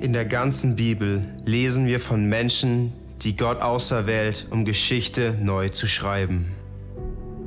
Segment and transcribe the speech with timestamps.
[0.00, 5.86] In der ganzen Bibel lesen wir von Menschen, die Gott auserwählt, um Geschichte neu zu
[5.86, 6.52] schreiben.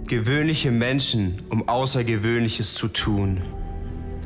[0.05, 3.41] Gewöhnliche Menschen, um Außergewöhnliches zu tun.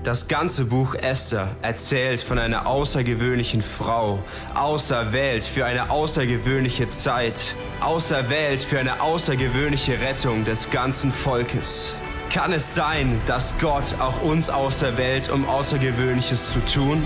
[0.03, 4.19] Das ganze Buch Esther erzählt von einer außergewöhnlichen Frau,
[4.53, 11.93] auserwählt für eine außergewöhnliche Zeit, auserwählt für eine außergewöhnliche Rettung des ganzen Volkes.
[12.29, 17.01] Kann es sein, dass Gott auch uns auserwählt, um Außergewöhnliches zu tun?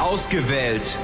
[0.00, 0.96] Ausgewählt.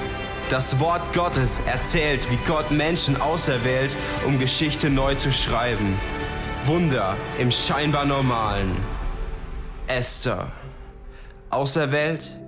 [0.49, 5.99] Das Wort Gottes erzählt, wie Gott Menschen auserwählt, um Geschichte neu zu schreiben.
[6.65, 8.75] Wunder im scheinbar Normalen.
[9.87, 10.51] Esther.
[11.51, 12.39] Auserwählt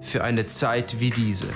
[0.00, 1.52] für eine Zeit wie diese.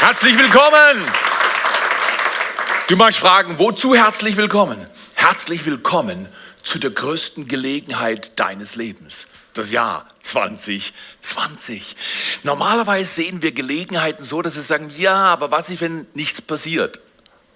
[0.00, 1.04] Herzlich willkommen!
[2.88, 4.86] Du magst fragen, wozu herzlich willkommen?
[5.14, 6.28] Herzlich willkommen
[6.62, 9.26] zu der größten Gelegenheit deines Lebens.
[9.54, 11.96] Das Jahr 2020.
[12.44, 17.00] Normalerweise sehen wir Gelegenheiten so, dass wir sagen, ja, aber was ist, wenn nichts passiert?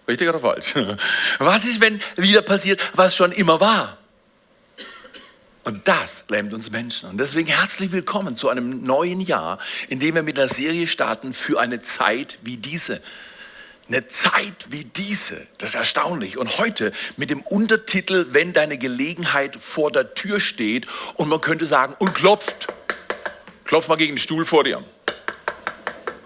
[0.06, 0.74] Richtig oder falsch?
[1.38, 3.96] Was ist, wenn wieder passiert, was schon immer war?
[5.64, 7.08] Und das lähmt uns Menschen.
[7.08, 9.58] Und deswegen herzlich willkommen zu einem neuen Jahr,
[9.88, 13.00] in dem wir mit einer Serie starten für eine Zeit wie diese.
[13.86, 16.38] Eine Zeit wie diese, das ist erstaunlich.
[16.38, 21.66] Und heute mit dem Untertitel, wenn deine Gelegenheit vor der Tür steht und man könnte
[21.66, 22.68] sagen, und klopft.
[23.64, 24.82] Klopf mal gegen den Stuhl vor dir.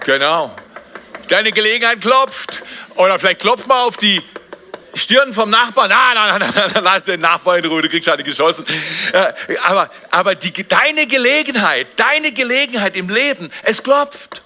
[0.05, 0.55] Genau.
[1.29, 2.63] Deine Gelegenheit klopft.
[2.95, 4.23] Oder vielleicht klopf mal auf die
[4.95, 5.91] Stirn vom Nachbarn.
[5.91, 8.65] Nein, nein, nein, nein, lass den Nachbarn in Ruhe, du kriegst eine geschossen.
[9.65, 14.43] Aber, aber die, deine Gelegenheit, deine Gelegenheit im Leben, es klopft.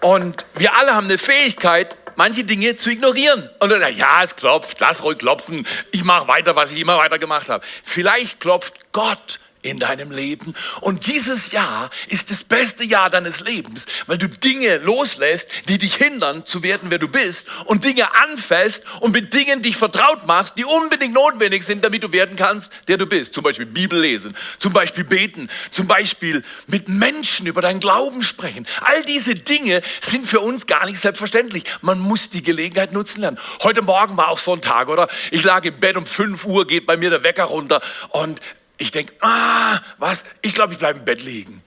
[0.00, 3.50] Und wir alle haben eine Fähigkeit, manche Dinge zu ignorieren.
[3.58, 5.66] Und dann, ja, es klopft, lass ruhig klopfen.
[5.90, 7.64] Ich mache weiter, was ich immer weiter gemacht habe.
[7.82, 10.54] Vielleicht klopft Gott in deinem Leben.
[10.80, 15.94] Und dieses Jahr ist das beste Jahr deines Lebens, weil du Dinge loslässt, die dich
[15.94, 20.58] hindern zu werden, wer du bist und Dinge anfasst und mit Dingen dich vertraut machst,
[20.58, 23.34] die unbedingt notwendig sind, damit du werden kannst, der du bist.
[23.34, 28.66] Zum Beispiel Bibel lesen, zum Beispiel beten, zum Beispiel mit Menschen über deinen Glauben sprechen.
[28.80, 31.64] All diese Dinge sind für uns gar nicht selbstverständlich.
[31.80, 33.38] Man muss die Gelegenheit nutzen lernen.
[33.62, 35.08] Heute Morgen war auch so ein Tag, oder?
[35.30, 37.80] Ich lag im Bett um 5 Uhr, geht bei mir der Wecker runter
[38.10, 38.40] und
[38.82, 40.24] ich denke, ah, was?
[40.42, 41.62] Ich glaube, ich bleibe im Bett liegen.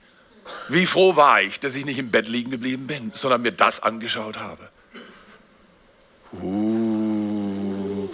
[0.68, 3.82] Wie froh war ich, dass ich nicht im Bett liegen geblieben bin, sondern mir das
[3.82, 4.68] angeschaut habe.
[6.32, 8.08] Uh.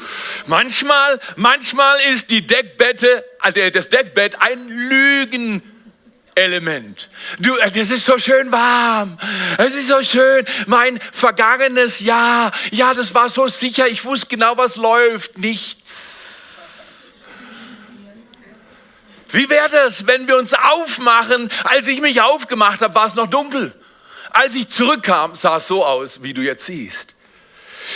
[0.46, 5.62] Manchmal, manchmal ist die Deckbette, also das Deckbett ein Lügen.
[6.34, 7.10] Element.
[7.40, 9.18] Du, äh, das ist so schön warm.
[9.58, 10.46] Es ist so schön.
[10.66, 12.52] Mein vergangenes Jahr.
[12.70, 13.86] Ja, das war so sicher.
[13.86, 15.36] Ich wusste genau, was läuft.
[15.36, 16.41] Nichts.
[19.32, 21.50] Wie wäre das, wenn wir uns aufmachen?
[21.64, 23.74] Als ich mich aufgemacht habe, war es noch dunkel.
[24.30, 27.16] Als ich zurückkam, sah es so aus, wie du jetzt siehst.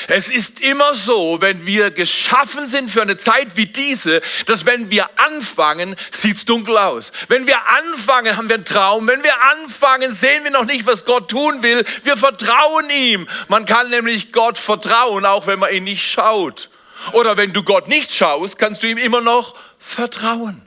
[0.09, 4.91] Es ist immer so, wenn wir geschaffen sind für eine Zeit wie diese, dass wenn
[4.91, 7.13] wir anfangen, sieht es dunkel aus.
[7.29, 9.07] Wenn wir anfangen, haben wir einen Traum.
[9.07, 11.85] Wenn wir anfangen, sehen wir noch nicht, was Gott tun will.
[12.03, 13.29] Wir vertrauen ihm.
[13.49, 16.69] Man kann nämlich Gott vertrauen, auch wenn man ihn nicht schaut.
[17.13, 20.66] Oder wenn du Gott nicht schaust, kannst du ihm immer noch vertrauen.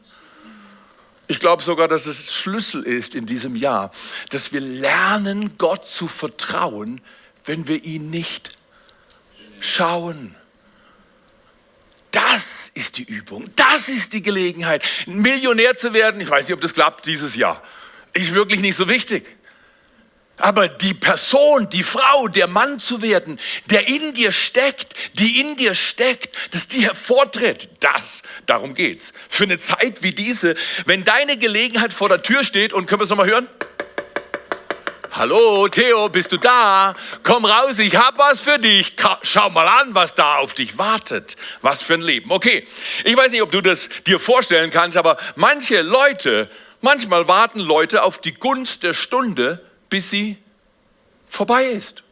[1.32, 3.92] Ich glaube sogar, dass es Schlüssel ist in diesem Jahr,
[4.32, 7.02] dass wir lernen, Gott zu vertrauen,
[7.46, 8.50] wenn wir ihn nicht
[9.60, 10.36] schauen.
[12.10, 16.20] Das ist die Übung, das ist die Gelegenheit, Millionär zu werden.
[16.20, 17.62] Ich weiß nicht, ob das klappt dieses Jahr.
[18.14, 19.24] Ist wirklich nicht so wichtig.
[20.40, 23.40] Aber die Person, die Frau, der Mann zu werden,
[23.70, 29.14] der in dir steckt, die in dir steckt, dass die hervortritt, das, darum geht's.
[29.28, 30.56] Für eine Zeit wie diese,
[30.86, 33.48] wenn deine Gelegenheit vor der Tür steht und können wir es nochmal hören?
[35.12, 36.96] Hallo, Theo, bist du da?
[37.24, 38.94] Komm raus, ich hab was für dich.
[39.24, 41.36] Schau mal an, was da auf dich wartet.
[41.62, 42.32] Was für ein Leben.
[42.32, 42.66] Okay,
[43.04, 46.50] ich weiß nicht, ob du das dir vorstellen kannst, aber manche Leute,
[46.80, 50.38] manchmal warten Leute auf die Gunst der Stunde, bis sie
[51.28, 52.04] vorbei ist.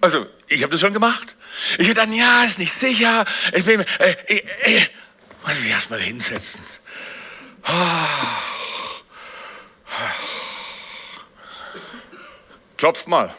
[0.00, 1.36] Also, ich habe das schon gemacht.
[1.78, 3.24] Ich habe dann, ja, ist nicht sicher.
[3.52, 4.82] Ich will, äh, äh, äh,
[5.46, 6.60] muss mich erstmal hinsetzen.
[12.76, 13.32] Klopft mal.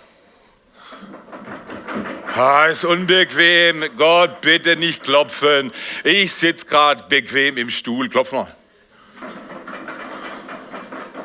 [2.35, 3.85] Ah, ist unbequem.
[3.97, 5.71] Gott, bitte nicht klopfen.
[6.03, 8.09] Ich sitze gerade bequem im Stuhl.
[8.09, 8.47] Klopf mal.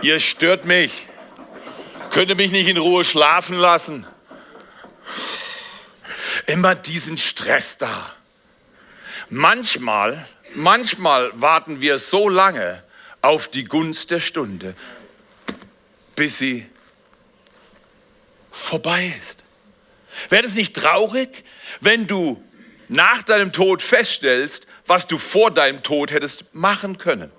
[0.02, 1.07] Ihr stört mich.
[2.18, 4.04] Könnte mich nicht in Ruhe schlafen lassen.
[6.46, 8.12] Immer diesen Stress da.
[9.28, 10.26] Manchmal,
[10.56, 12.82] manchmal warten wir so lange
[13.22, 14.74] auf die Gunst der Stunde,
[16.16, 16.66] bis sie
[18.50, 19.44] vorbei ist.
[20.28, 21.44] Wäre es nicht traurig,
[21.80, 22.42] wenn du
[22.88, 27.30] nach deinem Tod feststellst, was du vor deinem Tod hättest machen können?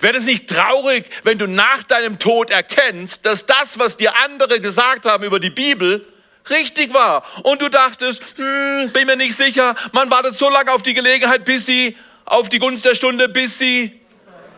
[0.00, 4.60] Wäre es nicht traurig, wenn du nach deinem Tod erkennst, dass das, was dir andere
[4.60, 6.04] gesagt haben über die Bibel,
[6.50, 7.24] richtig war?
[7.44, 11.44] Und du dachtest, hm, bin mir nicht sicher, man wartet so lange auf die Gelegenheit,
[11.44, 14.00] bis sie, auf die Gunst der Stunde, bis sie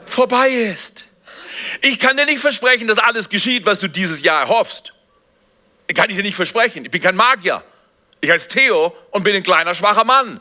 [0.06, 1.08] vorbei ist.
[1.82, 4.92] Ich kann dir nicht versprechen, dass alles geschieht, was du dieses Jahr erhoffst.
[5.94, 6.84] Kann ich dir nicht versprechen.
[6.84, 7.62] Ich bin kein Magier.
[8.20, 10.40] Ich heiße Theo und bin ein kleiner, schwacher Mann.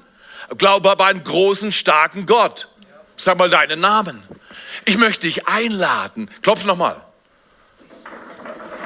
[0.57, 2.67] Glaube aber an einen großen, starken Gott.
[3.15, 4.23] Sag mal deinen Namen.
[4.85, 6.29] Ich möchte dich einladen.
[6.41, 6.95] Klopf nochmal.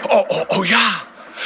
[0.09, 1.01] Oh, oh, oh ja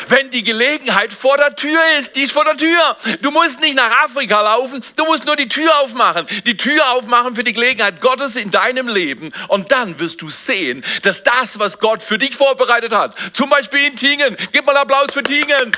[0.07, 2.15] wenn die Gelegenheit vor der Tür ist.
[2.15, 2.97] Die ist vor der Tür.
[3.21, 6.27] Du musst nicht nach Afrika laufen, du musst nur die Tür aufmachen.
[6.45, 9.31] Die Tür aufmachen für die Gelegenheit Gottes in deinem Leben.
[9.47, 13.85] Und dann wirst du sehen, dass das, was Gott für dich vorbereitet hat, zum Beispiel
[13.85, 15.71] in Tingen, gib mal Applaus für Tingen,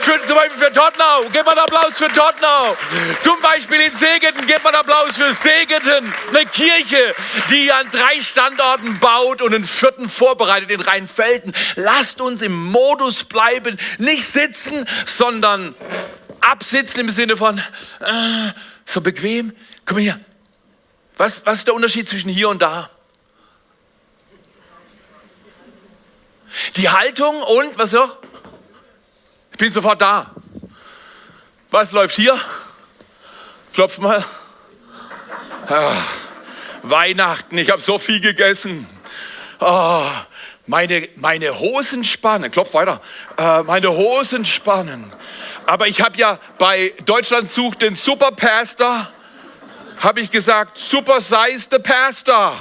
[0.00, 2.76] für, zum Beispiel für Tottenau, gib mal Applaus für Tottenau,
[3.20, 7.14] zum Beispiel in Segeten, gib mal Applaus für Segeten, eine Kirche,
[7.50, 11.52] die an drei Standorten baut und einen vierten vorbereitet in Rheinfelden.
[11.76, 15.74] Lasst uns im Modus bleiben bleiben, nicht sitzen, sondern
[16.40, 18.52] absitzen im Sinne von äh,
[18.84, 19.52] so bequem.
[19.90, 20.20] Mal hier.
[21.16, 22.90] Was, was ist der Unterschied zwischen hier und da?
[26.76, 28.18] Die Haltung und was noch?
[29.52, 30.30] Ich bin sofort da.
[31.70, 32.38] Was läuft hier?
[33.72, 34.24] Klopf mal.
[35.68, 35.96] Ah,
[36.82, 38.86] Weihnachten, ich habe so viel gegessen.
[39.60, 40.06] Oh,
[40.70, 43.00] meine, meine Hosen spannen, klopf weiter,
[43.36, 45.12] äh, meine Hosen spannen.
[45.66, 49.08] Aber ich habe ja bei Deutschland sucht den Superpastor,
[49.98, 52.56] habe ich gesagt, super size the Pastor.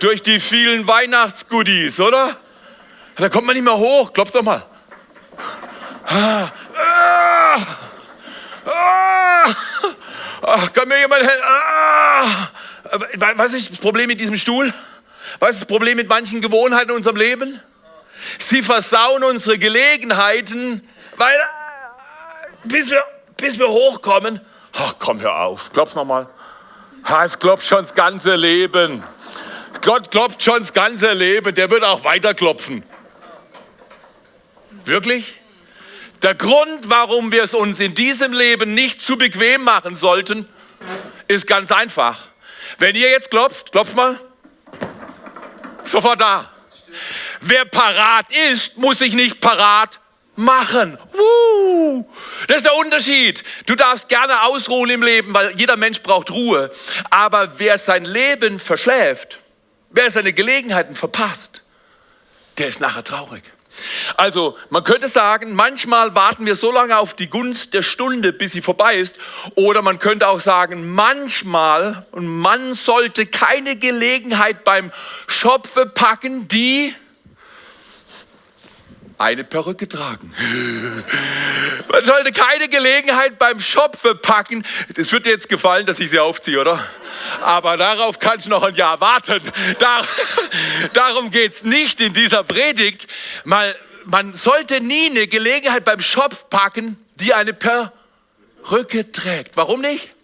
[0.00, 2.36] Durch die vielen Weihnachtsgoodies, oder?
[3.16, 4.62] Da kommt man nicht mehr hoch, klopf doch mal.
[6.06, 7.56] Ah, ah,
[8.66, 9.54] ah,
[10.42, 11.42] ah, kann mir jemand helfen?
[11.46, 12.48] Ah,
[13.36, 14.72] was ist das Problem mit diesem Stuhl?
[15.38, 17.60] Was ist das Problem mit manchen Gewohnheiten in unserem Leben?
[18.38, 20.86] Sie versauen unsere Gelegenheiten,
[21.16, 21.36] weil
[22.64, 23.02] bis wir,
[23.36, 24.40] bis wir hochkommen,
[24.74, 26.28] ach komm, hör auf, klopf nochmal.
[27.24, 29.02] Es klopft schon das ganze Leben.
[29.82, 32.84] Gott klopft schon das ganze Leben, der wird auch weiter klopfen.
[34.84, 35.40] Wirklich?
[36.22, 40.46] Der Grund, warum wir es uns in diesem Leben nicht zu bequem machen sollten,
[41.28, 42.28] ist ganz einfach.
[42.78, 44.18] Wenn ihr jetzt klopft, klopft mal.
[45.90, 46.48] Sofort da.
[47.40, 49.98] Wer parat ist, muss sich nicht parat
[50.36, 50.96] machen.
[51.12, 52.08] Woo!
[52.46, 53.42] Das ist der Unterschied.
[53.66, 56.70] Du darfst gerne ausruhen im Leben, weil jeder Mensch braucht Ruhe.
[57.10, 59.40] Aber wer sein Leben verschläft,
[59.90, 61.64] wer seine Gelegenheiten verpasst,
[62.58, 63.42] der ist nachher traurig.
[64.16, 68.52] Also man könnte sagen, manchmal warten wir so lange auf die Gunst der Stunde, bis
[68.52, 69.16] sie vorbei ist.
[69.54, 74.90] Oder man könnte auch sagen, manchmal, und man sollte keine Gelegenheit beim
[75.26, 76.94] Schopfe packen, die
[79.20, 80.34] eine Perücke tragen.
[81.92, 84.64] Man sollte keine Gelegenheit beim Schopfe packen.
[84.96, 86.84] Das wird dir jetzt gefallen, dass ich sie aufziehe, oder?
[87.42, 89.40] Aber darauf kannst du noch ein Jahr warten.
[89.78, 90.06] Dar
[90.94, 93.08] darum geht es nicht in dieser Predigt.
[93.44, 99.56] Mal, man sollte nie eine Gelegenheit beim Schopf packen, die eine Perücke trägt.
[99.56, 100.14] Warum nicht?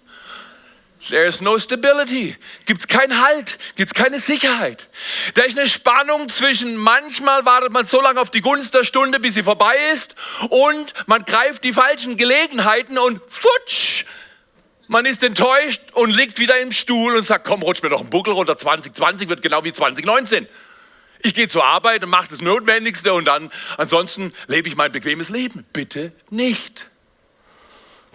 [1.09, 2.37] There is no stability.
[2.65, 4.89] Gibt es keinen Halt, gibt es keine Sicherheit.
[5.35, 9.21] Da ist eine Spannung zwischen manchmal wartet man so lange auf die Gunst der Stunde,
[9.21, 10.17] bis sie vorbei ist
[10.51, 14.05] und man greift die falschen Gelegenheiten und futsch,
[14.89, 18.11] man ist enttäuscht und liegt wieder im Stuhl und sagt, komm, rutsch mir doch einen
[18.11, 18.57] Buckel runter.
[18.57, 20.47] 2020 wird genau wie 2019.
[21.23, 25.31] Ich gehe zur Arbeit und mache das Notwendigste und dann, ansonsten lebe ich mein bequemes
[25.31, 25.65] Leben.
[25.73, 26.91] Bitte nicht.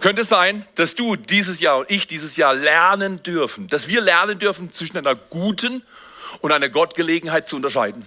[0.02, 4.00] Könnte es sein, dass du dieses Jahr und ich dieses Jahr lernen dürfen, dass wir
[4.00, 5.84] lernen dürfen, zwischen einer guten
[6.40, 8.04] und einer Gottgelegenheit zu unterscheiden.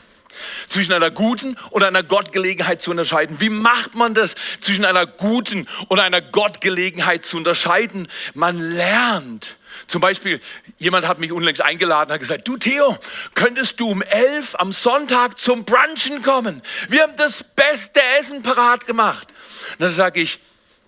[0.68, 3.40] Zwischen einer guten und einer Gottgelegenheit zu unterscheiden.
[3.40, 8.10] Wie macht man das, zwischen einer guten und einer Gottgelegenheit zu unterscheiden?
[8.34, 9.56] Man lernt.
[9.88, 10.42] Zum Beispiel,
[10.78, 12.98] jemand hat mich unlängst eingeladen, hat gesagt, du Theo,
[13.36, 16.62] könntest du um elf am Sonntag zum Brunchen kommen?
[16.90, 19.34] Wir haben das beste Essen parat gemacht.
[19.78, 20.42] Und dann sage ich,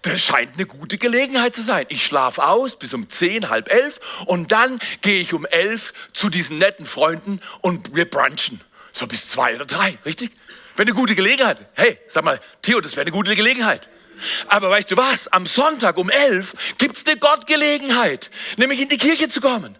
[0.08, 1.86] das scheint eine gute Gelegenheit zu sein.
[1.90, 6.30] Ich schlafe aus bis um zehn, halb elf und dann gehe ich um elf zu
[6.30, 8.62] diesen netten Freunden und wir brunchen.
[8.94, 10.32] So bis zwei oder drei, richtig?
[10.76, 11.68] Wäre eine gute Gelegenheit.
[11.74, 13.90] Hey, sag mal, Theo, das wäre eine gute Gelegenheit.
[14.48, 15.28] Aber weißt du was?
[15.28, 19.76] Am Sonntag um elf es eine Gottgelegenheit, nämlich in die Kirche zu kommen.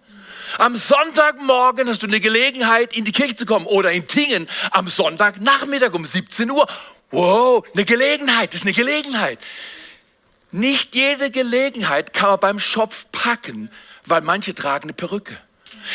[0.58, 4.88] Am Sonntagmorgen hast du eine Gelegenheit, in die Kirche zu kommen oder in Tingen am
[4.88, 6.66] Sonntagnachmittag um 17 Uhr.
[7.12, 9.40] Wow, eine Gelegenheit, das ist eine Gelegenheit.
[10.52, 13.70] Nicht jede Gelegenheit kann man beim Schopf packen,
[14.06, 15.36] weil manche tragen eine Perücke.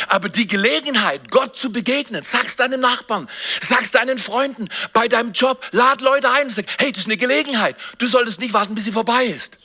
[0.09, 3.29] Aber die Gelegenheit, Gott zu begegnen, sag's deinem Nachbarn,
[3.61, 7.17] sag's deinen Freunden, bei deinem Job, lad Leute ein und sag, hey, das ist eine
[7.17, 7.77] Gelegenheit.
[7.99, 9.59] Du solltest nicht warten, bis sie vorbei ist.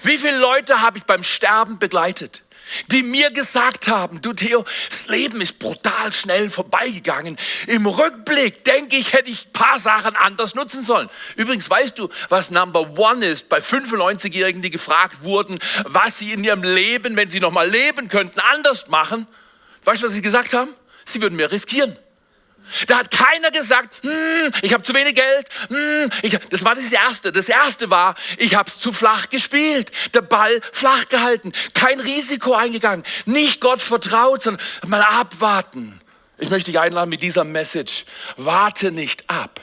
[0.00, 2.42] Wie viele Leute habe ich beim Sterben begleitet?
[2.88, 7.36] Die mir gesagt haben, du Theo, das Leben ist brutal schnell vorbeigegangen.
[7.66, 11.08] Im Rückblick denke ich, hätte ich ein paar Sachen anders nutzen sollen.
[11.36, 16.44] Übrigens, weißt du, was Number One ist bei 95-Jährigen, die gefragt wurden, was sie in
[16.44, 19.26] ihrem Leben, wenn sie noch mal leben könnten, anders machen?
[19.84, 20.74] Weißt du, was sie gesagt haben?
[21.04, 21.96] Sie würden mehr riskieren.
[22.86, 25.48] Da hat keiner gesagt, hm, ich habe zu wenig Geld.
[25.68, 27.32] Hm, ich, das war das Erste.
[27.32, 29.90] Das Erste war, ich habe es zu flach gespielt.
[30.14, 31.52] Der Ball flach gehalten.
[31.74, 33.04] Kein Risiko eingegangen.
[33.26, 36.00] Nicht Gott vertraut, sondern mal abwarten.
[36.38, 38.04] Ich möchte dich einladen mit dieser Message.
[38.36, 39.60] Warte nicht ab.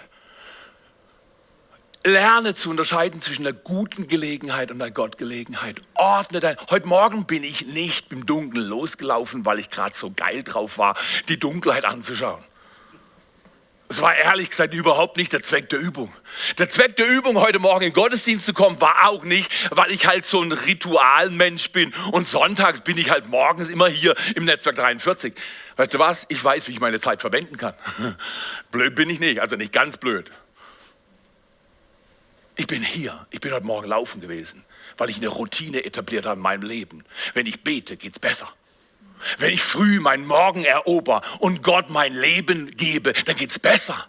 [2.06, 5.82] Lerne zu unterscheiden zwischen einer guten Gelegenheit und einer Gottgelegenheit.
[5.96, 6.56] Ordne dein.
[6.70, 10.96] Heute Morgen bin ich nicht im Dunkeln losgelaufen, weil ich gerade so geil drauf war,
[11.28, 12.42] die Dunkelheit anzuschauen.
[13.91, 16.13] Es war ehrlich gesagt überhaupt nicht der Zweck der Übung.
[16.60, 20.05] Der Zweck der Übung, heute Morgen in Gottesdienst zu kommen, war auch nicht, weil ich
[20.05, 24.75] halt so ein Ritualmensch bin und sonntags bin ich halt morgens immer hier im Netzwerk
[24.75, 25.34] 43.
[25.75, 26.27] Weißt du was?
[26.29, 27.74] Ich weiß, wie ich meine Zeit verwenden kann.
[28.72, 30.29] Blöd bin ich nicht, also nicht ganz blöd.
[32.58, 34.63] Ich bin hier, ich bin heute Morgen laufen gewesen,
[35.00, 37.05] weil ich eine Routine etabliert habe in meinem Leben.
[37.34, 38.53] Wenn ich bete, geht's besser.
[39.38, 44.08] Wenn ich früh meinen Morgen erober und Gott mein Leben gebe, dann geht's besser.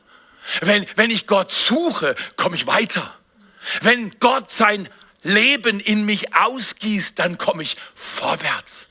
[0.60, 3.14] Wenn, wenn ich Gott suche, komme ich weiter.
[3.82, 4.88] Wenn Gott sein
[5.22, 8.88] Leben in mich ausgießt, dann komme ich vorwärts.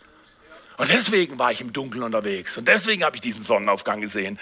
[0.77, 2.57] Und deswegen war ich im Dunkeln unterwegs.
[2.57, 4.39] Und deswegen habe ich diesen Sonnenaufgang gesehen.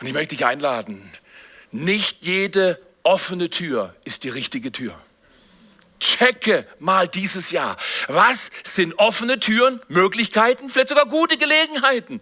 [0.00, 1.10] Und ich möchte dich einladen.
[1.72, 4.94] Nicht jede offene Tür ist die richtige Tür.
[6.04, 7.76] Checke mal dieses Jahr.
[8.08, 12.20] Was sind offene Türen, Möglichkeiten, vielleicht sogar gute Gelegenheiten?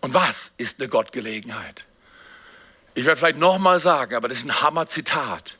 [0.00, 1.84] Und was ist eine Gottgelegenheit?
[2.94, 5.56] Ich werde vielleicht nochmal sagen, aber das ist ein Hammer-Zitat.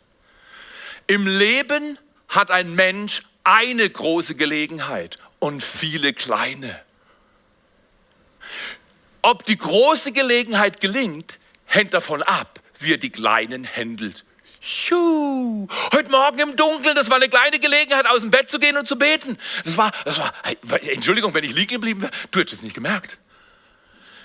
[1.06, 1.98] Im Leben
[2.28, 6.80] hat ein Mensch eine große Gelegenheit und viele kleine.
[9.20, 14.24] Ob die große Gelegenheit gelingt, hängt davon ab, wie er die kleinen handelt.
[14.64, 18.86] Heute Morgen im Dunkeln, das war eine kleine Gelegenheit, aus dem Bett zu gehen und
[18.86, 19.36] zu beten.
[19.64, 20.32] Das war, das war,
[20.82, 23.18] Entschuldigung, wenn ich liegen geblieben wäre, du hättest es nicht gemerkt.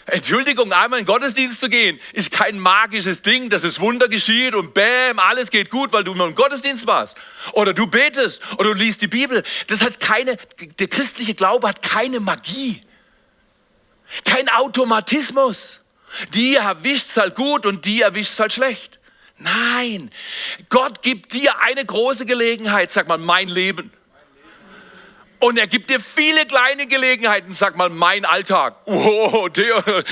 [0.05, 4.53] Entschuldigung, einmal in den Gottesdienst zu gehen, ist kein magisches Ding, dass es Wunder geschieht
[4.53, 7.17] und bäm, alles geht gut, weil du nur im Gottesdienst warst.
[7.53, 9.43] Oder du betest oder du liest die Bibel.
[9.65, 10.37] Das hat keine,
[10.79, 12.81] der christliche Glaube hat keine Magie.
[14.23, 15.81] Kein Automatismus.
[16.35, 18.97] Die erwischt es halt gut und die erwischt es halt schlecht.
[19.39, 20.11] Nein,
[20.69, 23.91] Gott gibt dir eine große Gelegenheit, sag mal, mein Leben.
[25.39, 28.77] Und er gibt dir viele kleine Gelegenheiten, sag mal, mein Alltag.
[28.87, 30.03] Der,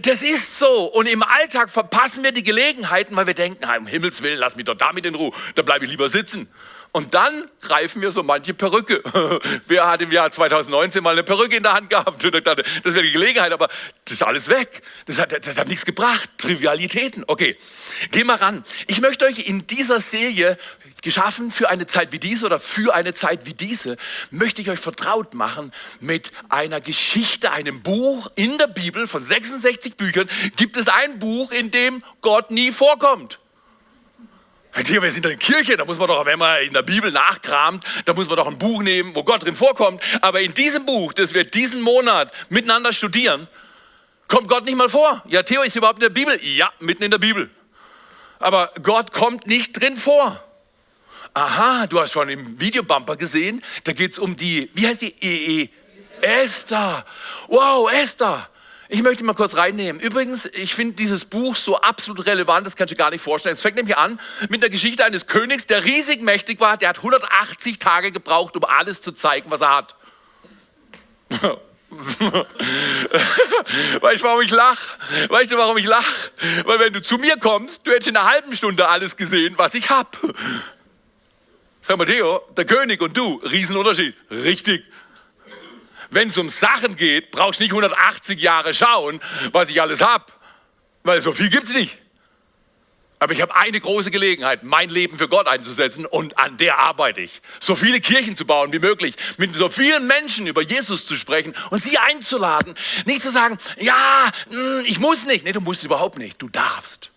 [0.00, 0.86] das ist so.
[0.86, 4.64] Und im Alltag verpassen wir die Gelegenheiten, weil wir denken, um Himmels Willen, lass mich
[4.64, 6.48] doch damit in Ruhe, da bleibe ich lieber sitzen.
[6.96, 9.02] Und dann greifen wir so manche Perücke.
[9.66, 12.94] Wer hat im Jahr 2019 mal eine Perücke in der Hand gehabt und dachte, das
[12.94, 13.66] wäre die Gelegenheit, aber
[14.04, 14.80] das ist alles weg.
[15.06, 16.30] Das hat, das hat nichts gebracht.
[16.38, 17.24] Trivialitäten.
[17.26, 17.56] Okay,
[18.12, 18.62] gehen wir ran.
[18.86, 20.56] Ich möchte euch in dieser Serie,
[21.02, 23.96] geschaffen für eine Zeit wie diese oder für eine Zeit wie diese,
[24.30, 29.96] möchte ich euch vertraut machen mit einer Geschichte, einem Buch in der Bibel von 66
[29.96, 30.30] Büchern.
[30.54, 33.40] Gibt es ein Buch, in dem Gott nie vorkommt?
[34.82, 37.12] Digga, wir sind in der Kirche, da muss man doch, wenn man in der Bibel
[37.12, 40.02] nachkramt, da muss man doch ein Buch nehmen, wo Gott drin vorkommt.
[40.20, 43.46] Aber in diesem Buch, das wir diesen Monat miteinander studieren,
[44.26, 45.22] kommt Gott nicht mal vor.
[45.28, 46.38] Ja, Theo, ist überhaupt in der Bibel?
[46.44, 47.50] Ja, mitten in der Bibel.
[48.40, 50.42] Aber Gott kommt nicht drin vor.
[51.34, 55.14] Aha, du hast schon im Videobumper gesehen, da geht es um die, wie heißt die?
[55.20, 55.68] E, e
[56.20, 57.04] Esther.
[57.48, 58.48] Wow, Esther.
[58.88, 60.00] Ich möchte mal kurz reinnehmen.
[60.00, 63.54] Übrigens, ich finde dieses Buch so absolut relevant, das kannst du gar nicht vorstellen.
[63.54, 66.76] Es fängt nämlich an mit der Geschichte eines Königs, der riesig mächtig war.
[66.76, 69.96] Der hat 180 Tage gebraucht, um alles zu zeigen, was er hat.
[74.00, 74.98] weißt du, warum ich lache?
[75.28, 76.32] Weißt du, warum ich lache?
[76.64, 79.74] Weil wenn du zu mir kommst, du hättest in einer halben Stunde alles gesehen, was
[79.74, 80.10] ich habe.
[81.80, 84.14] Sag mal, Theo, der König und du, Riesenunterschied.
[84.30, 84.84] Richtig.
[86.14, 89.20] Wenn es um Sachen geht, brauchst du nicht 180 Jahre schauen,
[89.52, 90.24] was ich alles habe.
[91.02, 91.98] Weil so viel gibt es nicht.
[93.18, 97.20] Aber ich habe eine große Gelegenheit, mein Leben für Gott einzusetzen und an der arbeite
[97.20, 97.40] ich.
[97.58, 101.54] So viele Kirchen zu bauen wie möglich, mit so vielen Menschen über Jesus zu sprechen
[101.70, 102.74] und sie einzuladen.
[103.06, 105.44] Nicht zu sagen, ja, hm, ich muss nicht.
[105.44, 106.40] Nee, du musst überhaupt nicht.
[106.40, 107.10] Du darfst.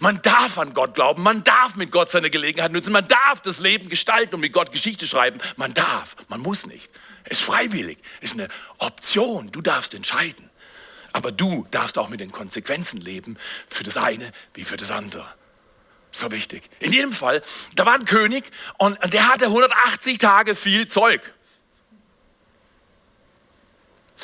[0.00, 3.60] Man darf an Gott glauben, man darf mit Gott seine Gelegenheit nutzen, man darf das
[3.60, 5.38] Leben gestalten und mit Gott Geschichte schreiben.
[5.56, 6.90] Man darf, man muss nicht.
[7.28, 8.48] Ist freiwillig, ist eine
[8.78, 9.50] Option.
[9.52, 10.50] Du darfst entscheiden.
[11.12, 13.36] Aber du darfst auch mit den Konsequenzen leben,
[13.68, 15.26] für das eine wie für das andere.
[16.12, 16.62] So wichtig.
[16.80, 17.42] In jedem Fall,
[17.76, 18.44] da war ein König
[18.78, 21.20] und der hatte 180 Tage viel Zeug.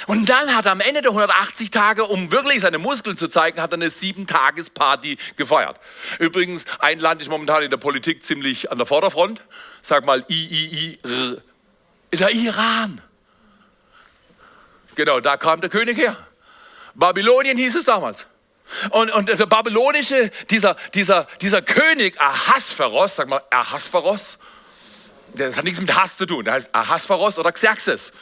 [0.07, 3.61] Und dann hat er am Ende der 180 Tage, um wirklich seine Muskeln zu zeigen,
[3.63, 5.81] hat er eine Sieben-Tages-Party gefeiert.
[6.19, 9.41] Übrigens, ein Land ist momentan in der Politik ziemlich an der Vorderfront.
[9.83, 11.43] Sag mal, I, I, I, R.
[12.19, 13.03] Der Iran.
[14.95, 16.17] Genau, da kam der König her.
[16.95, 18.27] Babylonien hieß es damals.
[18.91, 24.39] Und, und der babylonische, dieser, dieser, dieser König Ahasveros, sag mal Ahasveros,
[25.35, 28.13] das hat nichts mit Hass zu tun, der heißt Ahasveros oder Xerxes,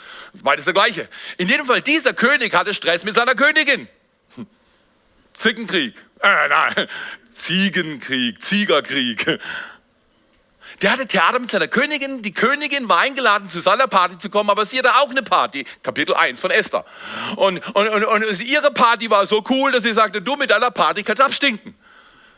[0.43, 1.09] beides der gleiche.
[1.39, 3.89] In jedem Fall, dieser König hatte Stress mit seiner Königin.
[5.33, 6.89] Zickenkrieg, äh, nein,
[7.31, 9.41] Ziegenkrieg, Ziegerkrieg.
[10.83, 12.23] Der hatte Theater mit seiner Königin.
[12.23, 15.65] Die Königin war eingeladen, zu seiner Party zu kommen, aber sie hatte auch eine Party.
[15.83, 16.85] Kapitel 1 von Esther.
[17.37, 20.71] Und, und, und, und ihre Party war so cool, dass sie sagte, du mit deiner
[20.71, 21.75] Party kannst abstinken.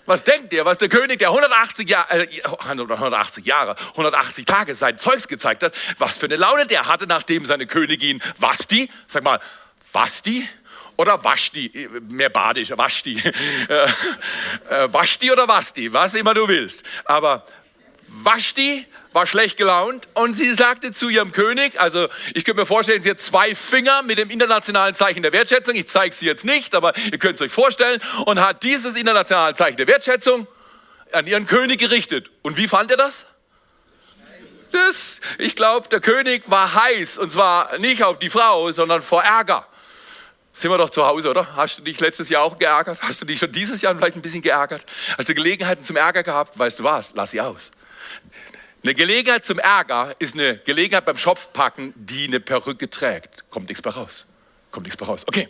[0.07, 4.99] Was denkt ihr, was der König, der 180, Jahr, äh, 180 Jahre, 180 Tage sein
[4.99, 9.41] Zeugs gezeigt hat, was für eine Laune der hatte, nachdem seine Königin Vasti, sag mal,
[9.93, 10.49] Vasti
[10.97, 13.21] oder Vashti, mehr badisch, Vashti,
[13.69, 13.89] äh,
[14.71, 16.85] äh, Vashti oder Vasti, was immer du willst.
[17.05, 17.45] Aber
[18.23, 23.03] Vashti war schlecht gelaunt und sie sagte zu ihrem König, also ich könnte mir vorstellen,
[23.03, 26.75] sie hat zwei Finger mit dem internationalen Zeichen der Wertschätzung, ich zeige sie jetzt nicht,
[26.75, 30.47] aber ihr könnt es euch vorstellen, und hat dieses internationale Zeichen der Wertschätzung
[31.13, 32.31] an ihren König gerichtet.
[32.43, 33.27] Und wie fand er das?
[34.73, 39.23] das ich glaube, der König war heiß und zwar nicht auf die Frau, sondern vor
[39.23, 39.67] Ärger.
[40.53, 41.55] Sind wir doch zu Hause, oder?
[41.55, 42.99] Hast du dich letztes Jahr auch geärgert?
[43.03, 44.87] Hast du dich schon dieses Jahr vielleicht ein bisschen geärgert?
[45.19, 46.59] Hast du Gelegenheiten zum Ärger gehabt?
[46.59, 47.13] Weißt du was?
[47.15, 47.71] Lass sie aus.
[48.87, 53.43] Eine Gelegenheit zum Ärger ist eine Gelegenheit beim Schopfpacken, die eine Perücke trägt.
[53.51, 54.27] Kommt nichts mehr raus.
[54.71, 55.25] Kommt nichts mehr raus.
[55.27, 55.49] Okay.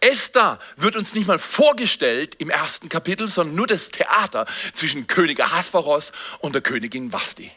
[0.00, 5.40] Esther wird uns nicht mal vorgestellt im ersten Kapitel, sondern nur das Theater zwischen König
[5.40, 7.50] Ahasveros und der Königin Vasti.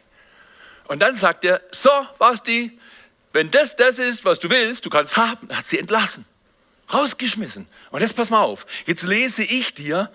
[0.90, 2.78] Und dann sagt er, so Vasti,
[3.32, 6.26] wenn das das ist, was du willst, du kannst haben, hat sie entlassen,
[6.94, 7.66] rausgeschmissen.
[7.92, 10.12] Und jetzt pass mal auf, jetzt lese ich dir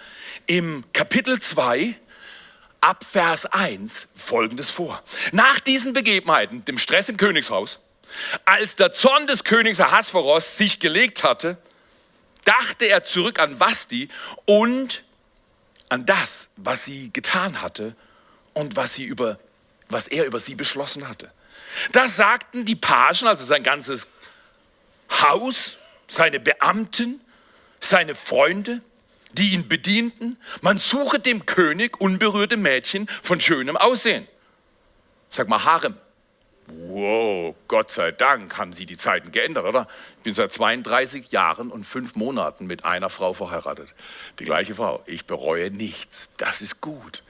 [0.46, 1.98] im Kapitel 2
[2.86, 5.02] ab Vers 1 folgendes vor.
[5.32, 7.80] Nach diesen Begebenheiten, dem Stress im Königshaus,
[8.44, 11.58] als der Zorn des Königs Ahasveros sich gelegt hatte,
[12.44, 14.08] dachte er zurück an Vasti
[14.44, 15.02] und
[15.88, 17.96] an das, was sie getan hatte
[18.54, 19.40] und was, sie über,
[19.88, 21.32] was er über sie beschlossen hatte.
[21.90, 24.06] Das sagten die Pagen, also sein ganzes
[25.10, 27.20] Haus, seine Beamten,
[27.80, 28.80] seine Freunde,
[29.32, 30.36] die ihn bedienten.
[30.60, 34.26] Man suche dem König unberührte Mädchen von schönem Aussehen.
[35.28, 35.96] Sag mal Harem.
[36.68, 39.86] Wow, Gott sei Dank haben sie die Zeiten geändert, oder?
[40.16, 43.94] Ich bin seit 32 Jahren und fünf Monaten mit einer Frau verheiratet.
[44.40, 45.02] Die gleiche Frau.
[45.06, 46.30] Ich bereue nichts.
[46.38, 47.22] Das ist gut.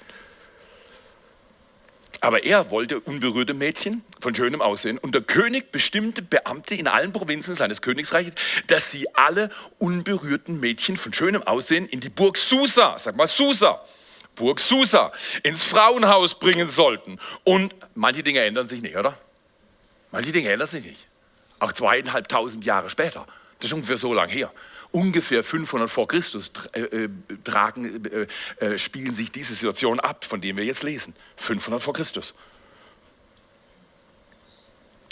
[2.21, 7.13] Aber er wollte unberührte Mädchen von schönem Aussehen und der König bestimmte Beamte in allen
[7.13, 8.35] Provinzen seines Königreiches,
[8.69, 13.85] dass sie alle unberührten Mädchen von schönem Aussehen in die Burg Susa, sag mal Susa,
[14.35, 17.19] Burg Susa, ins Frauenhaus bringen sollten.
[17.45, 19.17] Und manche Dinge ändern sich nicht, oder?
[20.11, 21.07] Manche Dinge ändern sich nicht.
[21.59, 23.27] Auch zweieinhalbtausend Jahre später.
[23.59, 24.51] Das ist ungefähr so lang her
[24.97, 27.09] ungefähr 500 vor Christus äh, äh,
[27.45, 28.03] tragen,
[28.61, 31.15] äh, spielen sich diese Situation ab, von dem wir jetzt lesen.
[31.37, 32.35] 500 vor Christus.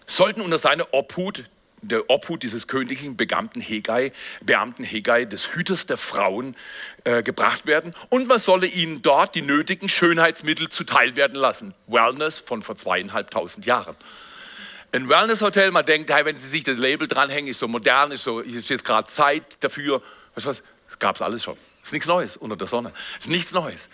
[0.06, 1.44] Sollten unter seine Obhut,
[1.82, 6.56] der Obhut dieses königlichen Beamten Hegai, Beamten Hegai, des Hüters der Frauen,
[7.04, 11.74] äh, gebracht werden und man solle ihnen dort die nötigen Schönheitsmittel zuteil werden lassen.
[11.88, 13.96] Wellness von vor zweieinhalbtausend Jahren
[14.94, 18.22] ein Wellness-Hotel, man denkt, hey, wenn Sie sich das Label dranhängen, ist so modern, ist,
[18.24, 20.00] so, ist jetzt gerade Zeit dafür.
[20.34, 20.62] Weißt du was?
[20.86, 21.56] Das gab es alles schon.
[21.82, 22.92] Ist nichts Neues unter der Sonne.
[23.18, 23.88] Ist nichts Neues.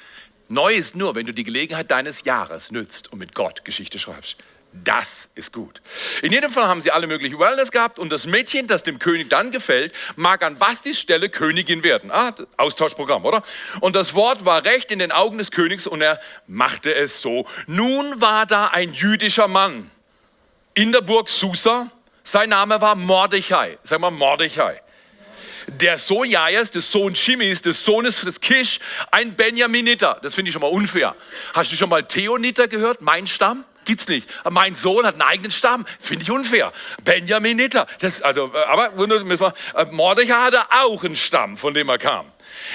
[0.48, 4.36] Neu ist nur, wenn du die Gelegenheit deines Jahres nützt und mit Gott Geschichte schreibst.
[4.72, 5.80] Das ist gut.
[6.22, 9.28] In jedem Fall haben sie alle möglichen Wellness gehabt und das Mädchen, das dem König
[9.28, 12.12] dann gefällt, mag an Vastis Stelle Königin werden.
[12.12, 13.42] Ah, Austauschprogramm, oder?
[13.80, 17.46] Und das Wort war recht in den Augen des Königs und er machte es so.
[17.66, 19.90] Nun war da ein jüdischer Mann
[20.74, 21.90] in der Burg Susa.
[22.22, 23.78] Sein Name war Mordechai.
[23.83, 24.80] Sag mal Mordechai.
[25.66, 28.80] der Sohn Jajas, des Sohn Chimis, des Sohnes des Kisch,
[29.11, 30.18] ein Benjaminiter.
[30.22, 31.14] Das finde ich schon mal unfair.
[31.54, 33.02] Hast du schon mal Theoniter gehört?
[33.02, 33.64] Mein Stamm?
[33.90, 34.29] Gibt's nicht.
[34.48, 35.85] Mein Sohn hat einen eigenen Stamm.
[35.98, 36.72] Finde ich unfair.
[37.03, 37.88] Benjaminiter.
[37.98, 38.92] Das, also, aber
[39.24, 42.26] müssen äh, Mordechai hatte auch einen Stamm, von dem er kam.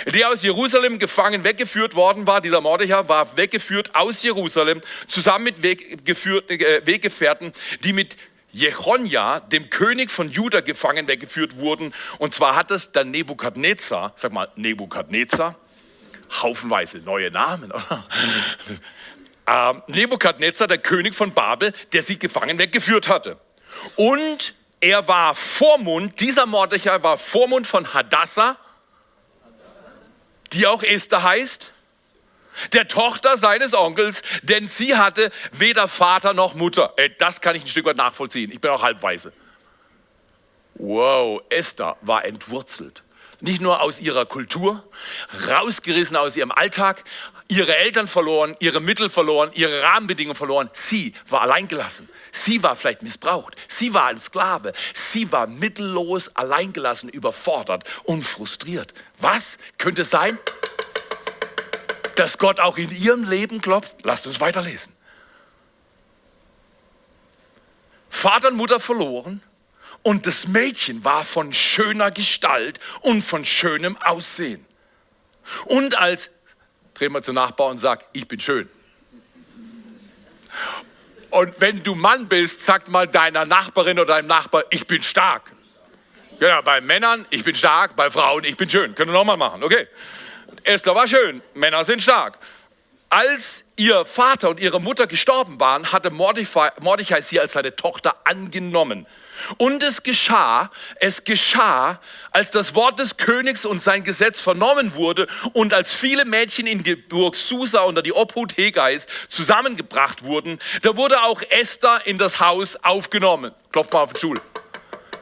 [0.08, 5.64] Der aus Jerusalem gefangen weggeführt worden war, dieser Mordechai war weggeführt aus Jerusalem, zusammen mit
[5.64, 7.54] äh, Weggefährten,
[7.86, 8.18] die mit
[8.52, 11.94] Jechonja, dem König von Juda, gefangen weggeführt wurden.
[12.18, 15.56] Und zwar hat es dann Nebukadnezar, sag mal Nebukadnezar,
[16.42, 18.06] haufenweise neue Namen, oder?
[19.48, 23.38] Ähm, Nebukadnezar, der König von Babel, der sie gefangen weggeführt hatte.
[23.96, 28.58] Und er war Vormund, dieser Mordechai war Vormund von Hadassah,
[30.54, 31.72] die auch Esther heißt,
[32.74, 36.94] der Tochter seines Onkels, denn sie hatte weder Vater noch Mutter.
[36.96, 38.52] Ey, das kann ich ein Stück weit nachvollziehen.
[38.52, 39.34] Ich bin auch halbweise.
[40.76, 43.04] Wow, Esther war entwurzelt.
[43.42, 44.84] Nicht nur aus ihrer Kultur,
[45.50, 47.04] rausgerissen aus ihrem Alltag,
[47.48, 50.70] ihre Eltern verloren, ihre Mittel verloren, ihre Rahmenbedingungen verloren.
[50.74, 52.10] Sie war alleingelassen.
[52.32, 53.56] Sie war vielleicht missbraucht.
[53.68, 54.74] Sie war ein Sklave.
[54.94, 58.94] Sie war mittellos, alleingelassen, überfordert und frustriert.
[59.20, 60.38] Was könnte sein,
[62.16, 63.98] dass Gott auch in ihrem Leben klopft?
[64.04, 64.94] Lasst uns weiterlesen.
[68.10, 69.42] Vater und Mutter verloren
[70.06, 74.64] und das Mädchen war von schöner Gestalt und von schönem Aussehen.
[75.66, 76.30] Und als
[76.94, 78.70] dreh mal zum Nachbar und sag, ich bin schön.
[81.32, 85.52] Und wenn du Mann bist, sag mal deiner Nachbarin oder deinem Nachbar, ich bin stark.
[86.40, 88.94] Ja, bei Männern, ich bin stark, bei Frauen, ich bin schön.
[88.94, 89.88] Können wir nochmal machen, okay.
[90.66, 92.38] Esther war schön, Männer sind stark.
[93.10, 98.16] Als ihr Vater und ihre Mutter gestorben waren, hatte Mordechai, Mordechai sie als seine Tochter
[98.24, 99.08] angenommen.
[99.58, 102.00] Und es geschah, es geschah,
[102.32, 106.84] als das Wort des Königs und sein Gesetz vernommen wurde und als viele Mädchen in
[106.84, 112.40] die Burg Susa unter die Obhut Hegais zusammengebracht wurden, da wurde auch Esther in das
[112.40, 113.52] Haus aufgenommen.
[113.72, 114.42] Klopft mal auf den Stuhl.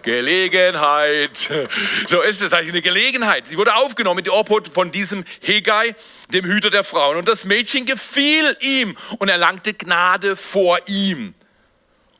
[0.03, 1.49] Gelegenheit.
[2.07, 3.47] So ist es eigentlich eine Gelegenheit.
[3.47, 5.95] Sie wurde aufgenommen in die Obhut von diesem Hegai,
[6.31, 7.17] dem Hüter der Frauen.
[7.17, 11.33] Und das Mädchen gefiel ihm und erlangte Gnade vor ihm.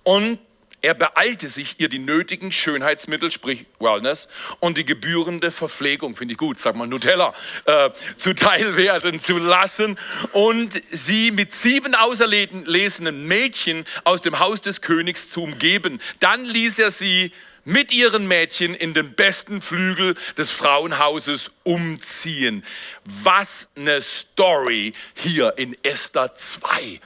[0.03, 0.39] Und
[0.83, 4.27] er beeilte sich, ihr die nötigen Schönheitsmittel, sprich Wellness,
[4.59, 7.33] und die gebührende Verpflegung, finde ich gut, sag mal Nutella,
[7.65, 9.97] äh, zuteil werden zu lassen
[10.33, 16.01] und sie mit sieben auserlesenen Mädchen aus dem Haus des Königs zu umgeben.
[16.19, 17.31] Dann ließ er sie
[17.65, 22.63] mit ihren Mädchen in den besten Flügel des Frauenhauses umziehen.
[23.05, 26.99] Was eine Story hier in Esther 2.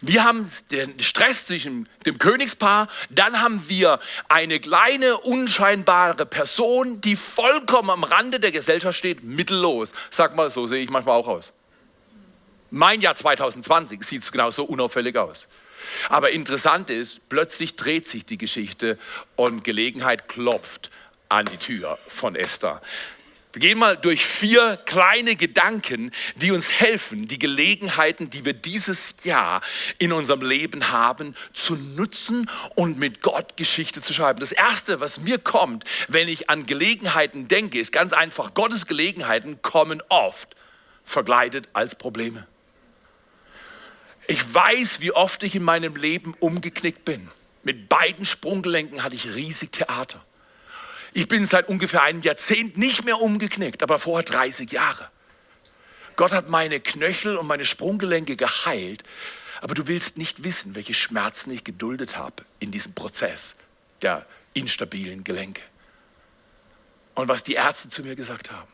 [0.00, 3.98] Wir haben den Stress zwischen dem Königspaar, dann haben wir
[4.28, 9.92] eine kleine, unscheinbare Person, die vollkommen am Rande der Gesellschaft steht, mittellos.
[10.10, 11.52] Sag mal, so sehe ich manchmal auch aus.
[12.70, 15.46] Mein Jahr 2020 sieht genau so unauffällig aus.
[16.08, 18.98] Aber interessant ist, plötzlich dreht sich die Geschichte
[19.36, 20.90] und Gelegenheit klopft
[21.28, 22.80] an die Tür von Esther.
[23.54, 29.14] Wir gehen mal durch vier kleine Gedanken, die uns helfen, die Gelegenheiten, die wir dieses
[29.22, 29.60] Jahr
[29.98, 34.40] in unserem Leben haben, zu nutzen und mit Gott Geschichte zu schreiben.
[34.40, 39.62] Das Erste, was mir kommt, wenn ich an Gelegenheiten denke, ist ganz einfach, Gottes Gelegenheiten
[39.62, 40.56] kommen oft
[41.04, 42.48] verkleidet als Probleme.
[44.26, 47.28] Ich weiß, wie oft ich in meinem Leben umgeknickt bin.
[47.62, 50.24] Mit beiden Sprunggelenken hatte ich riesig Theater.
[51.12, 55.10] Ich bin seit ungefähr einem Jahrzehnt nicht mehr umgeknickt, aber vorher 30 Jahre.
[56.16, 59.02] Gott hat meine Knöchel und meine Sprunggelenke geheilt,
[59.60, 63.56] aber du willst nicht wissen, welche Schmerzen ich geduldet habe in diesem Prozess
[64.02, 65.62] der instabilen Gelenke.
[67.14, 68.70] Und was die Ärzte zu mir gesagt haben.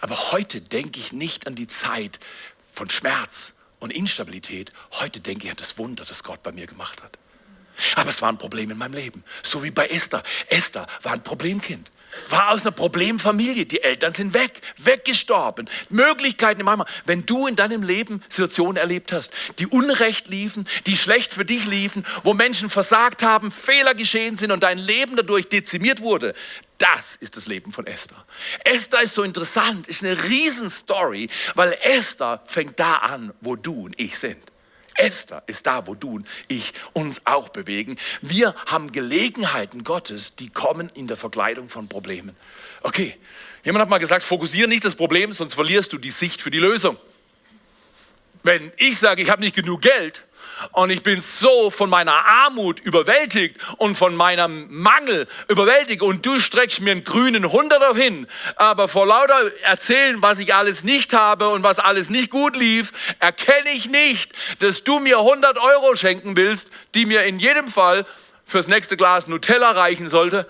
[0.00, 2.20] Aber heute denke ich nicht an die Zeit
[2.72, 3.54] von Schmerz
[3.84, 4.72] und Instabilität.
[4.92, 7.18] Heute denke ich an das Wunder, das Gott bei mir gemacht hat.
[7.96, 9.22] Aber es war ein Problem in meinem Leben.
[9.42, 10.22] So wie bei Esther.
[10.48, 11.90] Esther war ein Problemkind.
[12.30, 13.66] War aus einer Problemfamilie.
[13.66, 15.68] Die Eltern sind weg, weggestorben.
[15.90, 16.86] Möglichkeiten im Eimer.
[17.04, 21.66] Wenn du in deinem Leben Situationen erlebt hast, die unrecht liefen, die schlecht für dich
[21.66, 26.34] liefen, wo Menschen versagt haben, Fehler geschehen sind und dein Leben dadurch dezimiert wurde,
[26.78, 28.24] das ist das Leben von Esther.
[28.64, 34.00] Esther ist so interessant, ist eine Riesenstory, weil Esther fängt da an, wo du und
[34.00, 34.42] ich sind.
[34.96, 37.96] Esther ist da, wo du und ich uns auch bewegen.
[38.22, 42.36] Wir haben Gelegenheiten Gottes, die kommen in der Verkleidung von Problemen.
[42.82, 43.16] Okay,
[43.64, 46.58] jemand hat mal gesagt, fokussiere nicht das Problem, sonst verlierst du die Sicht für die
[46.58, 46.96] Lösung.
[48.42, 50.22] Wenn ich sage, ich habe nicht genug Geld
[50.72, 56.38] und ich bin so von meiner Armut überwältigt und von meinem Mangel überwältigt und du
[56.38, 61.48] streckst mir einen grünen Hunderter hin, aber vor lauter erzählen, was ich alles nicht habe
[61.48, 66.36] und was alles nicht gut lief, erkenne ich nicht, dass du mir 100 Euro schenken
[66.36, 68.06] willst, die mir in jedem Fall
[68.44, 70.46] fürs nächste Glas Nutella reichen sollte.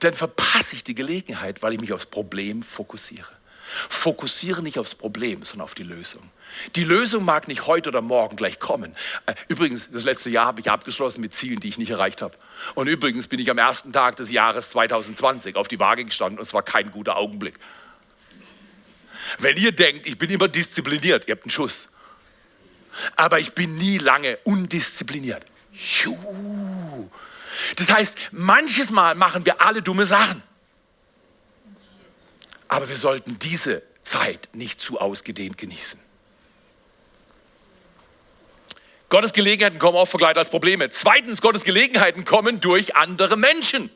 [0.00, 3.39] Dann verpasse ich die Gelegenheit, weil ich mich aufs Problem fokussiere.
[3.88, 6.28] Fokussiere nicht aufs Problem, sondern auf die Lösung.
[6.74, 8.96] Die Lösung mag nicht heute oder morgen gleich kommen.
[9.26, 12.36] Äh, übrigens, das letzte Jahr habe ich abgeschlossen mit Zielen, die ich nicht erreicht habe.
[12.74, 16.42] Und übrigens bin ich am ersten Tag des Jahres 2020 auf die Waage gestanden und
[16.42, 17.54] es war kein guter Augenblick.
[19.38, 21.90] Wenn ihr denkt, ich bin immer diszipliniert, ihr habt einen Schuss.
[23.14, 25.44] Aber ich bin nie lange undiszipliniert.
[25.72, 27.08] Juhu.
[27.76, 30.42] Das heißt, manches Mal machen wir alle dumme Sachen.
[32.70, 35.98] Aber wir sollten diese Zeit nicht zu ausgedehnt genießen.
[39.08, 40.88] Gottes Gelegenheiten kommen oft verkleidet als Probleme.
[40.88, 43.90] Zweitens, Gottes Gelegenheiten kommen durch andere Menschen.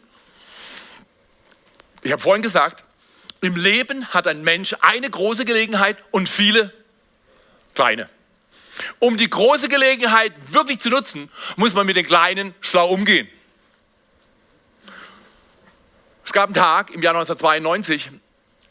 [2.03, 2.83] Ich habe vorhin gesagt,
[3.41, 6.73] im Leben hat ein Mensch eine große Gelegenheit und viele
[7.75, 8.11] kleine.
[8.99, 13.29] Um die große Gelegenheit wirklich zu nutzen, muss man mit den kleinen schlau umgehen.
[16.25, 18.11] Es gab einen Tag im Jahr 1992,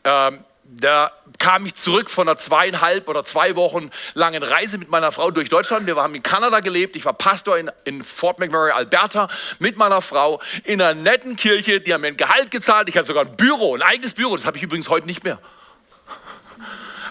[0.04, 5.12] ähm, da kam ich zurück von einer zweieinhalb oder zwei Wochen langen Reise mit meiner
[5.12, 5.86] Frau durch Deutschland.
[5.86, 6.96] Wir haben in Kanada gelebt.
[6.96, 9.28] Ich war Pastor in, in Fort McMurray, Alberta,
[9.60, 11.82] mit meiner Frau in einer netten Kirche.
[11.82, 12.90] Die haben mir ein Gehalt gezahlt.
[12.90, 14.36] Ich hatte sogar ein Büro, ein eigenes Büro.
[14.36, 15.40] Das habe ich übrigens heute nicht mehr.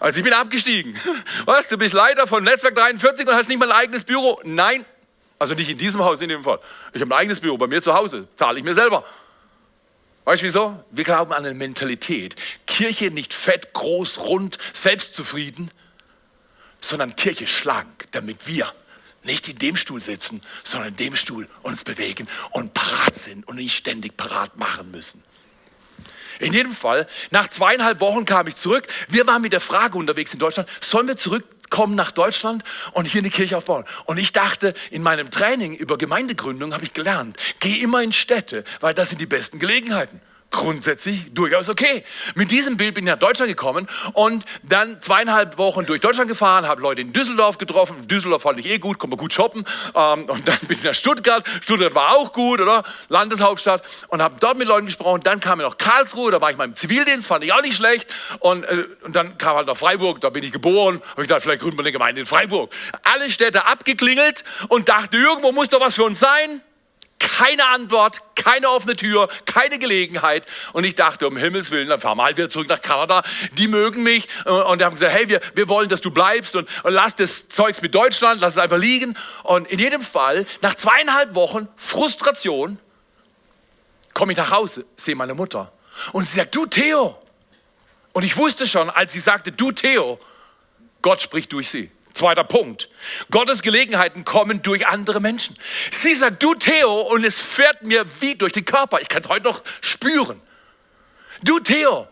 [0.01, 0.99] Also ich bin abgestiegen.
[1.45, 4.41] Was, du bist Leiter von Netzwerk 43 und hast nicht mal ein eigenes Büro?
[4.45, 4.85] Nein.
[5.39, 6.59] Also nicht in diesem Haus in dem Fall.
[6.93, 8.29] Ich habe ein eigenes Büro bei mir zu Hause.
[8.37, 9.05] Zahle ich mir selber.
[10.25, 10.85] Weißt du wieso?
[10.91, 12.37] Wir glauben an eine Mentalität.
[12.67, 15.71] Kirche nicht fett, groß, rund, selbstzufrieden,
[16.81, 18.73] sondern Kirche schlank, damit wir
[19.25, 23.57] nicht in dem Stuhl sitzen, sondern in dem Stuhl uns bewegen und parat sind und
[23.57, 25.23] nicht ständig parat machen müssen.
[26.39, 28.87] In jedem Fall, nach zweieinhalb Wochen kam ich zurück.
[29.09, 31.17] Wir waren mit der Frage unterwegs in Deutschland, sollen wir
[31.73, 33.85] zurückkommen nach Deutschland und hier eine Kirche aufbauen?
[34.05, 38.65] Und ich dachte, in meinem Training über Gemeindegründung habe ich gelernt, geh immer in Städte,
[38.81, 40.21] weil das sind die besten Gelegenheiten
[40.53, 42.05] grundsätzlich durchaus okay.
[42.37, 46.69] Mit diesem Bild bin ich nach Deutschland gekommen und dann zweieinhalb Wochen durch Deutschland gefahren,
[46.69, 48.07] habe Leute in Düsseldorf getroffen.
[48.07, 49.65] Düsseldorf fand ich eh gut, konnte man gut shoppen.
[49.95, 51.45] Ähm, und dann bin ich nach Stuttgart.
[51.63, 52.85] Stuttgart war auch gut, oder?
[53.09, 53.83] Landeshauptstadt.
[54.09, 55.23] Und habe dort mit Leuten gesprochen.
[55.25, 57.77] Dann kam ich noch Karlsruhe, da war ich mal im Zivildienst, fand ich auch nicht
[57.77, 58.09] schlecht.
[58.39, 61.01] Und, äh, und dann kam halt noch Freiburg, da bin ich geboren.
[61.11, 62.73] Habe ich gedacht, vielleicht gründen wir eine Gemeinde in Freiburg.
[63.03, 66.63] Alle Städte abgeklingelt und dachte, irgendwo muss doch was für uns sein.
[67.23, 70.45] Keine Antwort, keine offene Tür, keine Gelegenheit.
[70.73, 73.23] Und ich dachte, um Himmels Willen, dann fahren wir halt wieder zurück nach Kanada.
[73.53, 76.69] Die mögen mich und die haben gesagt, hey, wir, wir wollen, dass du bleibst und,
[76.83, 79.17] und lass das Zeugs mit Deutschland, lass es einfach liegen.
[79.45, 82.79] Und in jedem Fall, nach zweieinhalb Wochen Frustration,
[84.15, 85.73] komme ich nach Hause, sehe meine Mutter.
[86.13, 87.17] Und sie sagt, du Theo.
[88.13, 90.19] Und ich wusste schon, als sie sagte, du Theo,
[91.01, 91.91] Gott spricht durch sie.
[92.15, 92.89] Zweiter Punkt.
[93.31, 95.57] Gottes Gelegenheiten kommen durch andere Menschen.
[95.91, 99.01] Sie sagt, du Theo, und es fährt mir wie durch den Körper.
[99.01, 100.41] Ich kann es heute noch spüren.
[101.43, 102.07] Du Theo,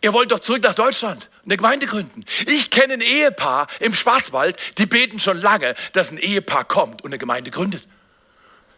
[0.00, 2.24] ihr wollt doch zurück nach Deutschland, eine Gemeinde gründen.
[2.46, 7.10] Ich kenne ein Ehepaar im Schwarzwald, die beten schon lange, dass ein Ehepaar kommt und
[7.10, 7.86] eine Gemeinde gründet.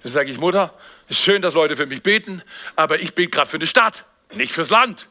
[0.02, 0.74] Da sage ich, Mutter,
[1.08, 2.42] ist schön, dass Leute für mich beten,
[2.76, 5.08] aber ich bete gerade für eine Stadt, nicht fürs Land.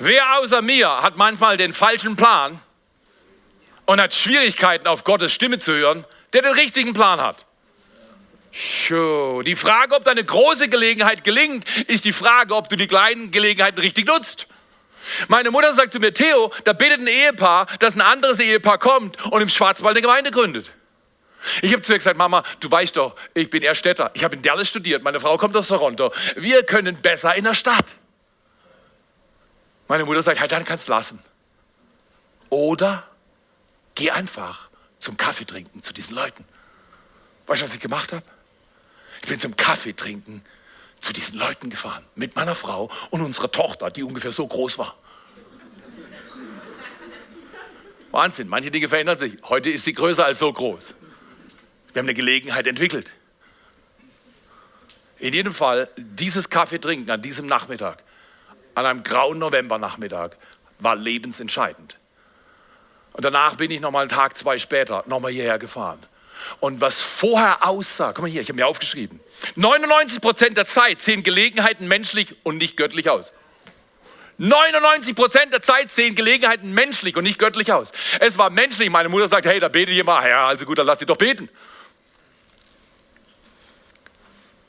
[0.00, 2.58] Wer außer mir hat manchmal den falschen Plan
[3.84, 7.44] und hat Schwierigkeiten, auf Gottes Stimme zu hören, der den richtigen Plan hat?
[8.88, 13.78] Die Frage, ob deine große Gelegenheit gelingt, ist die Frage, ob du die kleinen Gelegenheiten
[13.78, 14.46] richtig nutzt.
[15.28, 19.22] Meine Mutter sagt zu mir, Theo, da betet ein Ehepaar, dass ein anderes Ehepaar kommt
[19.26, 20.70] und im Schwarzwald eine Gemeinde gründet.
[21.60, 24.10] Ich habe zu ihr gesagt, Mama, du weißt doch, ich bin Erstädter.
[24.14, 26.10] Ich habe in Dallas studiert, meine Frau kommt aus Toronto.
[26.36, 27.84] Wir können besser in der Stadt.
[29.90, 31.18] Meine Mutter sagt, dann kannst du lassen.
[32.48, 33.04] Oder
[33.96, 34.68] geh einfach
[35.00, 36.44] zum Kaffee trinken zu diesen Leuten.
[37.48, 38.22] Weißt du, was ich gemacht habe?
[39.20, 40.44] Ich bin zum Kaffee trinken
[41.00, 42.04] zu diesen Leuten gefahren.
[42.14, 44.96] Mit meiner Frau und unserer Tochter, die ungefähr so groß war.
[48.12, 49.38] Wahnsinn, manche Dinge verändern sich.
[49.42, 50.94] Heute ist sie größer als so groß.
[51.92, 53.10] Wir haben eine Gelegenheit entwickelt.
[55.18, 58.04] In jedem Fall, dieses Kaffee trinken an diesem Nachmittag
[58.74, 60.30] an einem grauen Novembernachmittag
[60.78, 61.98] war lebensentscheidend.
[63.12, 65.98] Und danach bin ich nochmal einen Tag, zwei später nochmal hierher gefahren.
[66.60, 69.20] Und was vorher aussah, guck mal hier, ich habe mir aufgeschrieben,
[69.56, 73.32] 99 Prozent der Zeit sehen Gelegenheiten menschlich und nicht göttlich aus.
[74.38, 77.92] 99 Prozent der Zeit sehen Gelegenheiten menschlich und nicht göttlich aus.
[78.20, 78.88] Es war menschlich.
[78.88, 80.26] Meine Mutter sagt, hey, da betet mal.
[80.26, 81.50] Ja, also gut, dann lass sie doch beten.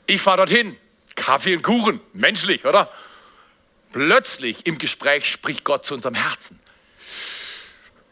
[0.06, 0.76] Ich fahre dorthin.
[1.14, 2.00] Kaffee und Kuchen.
[2.12, 2.90] Menschlich, oder?
[3.92, 6.58] Plötzlich im Gespräch spricht Gott zu unserem Herzen.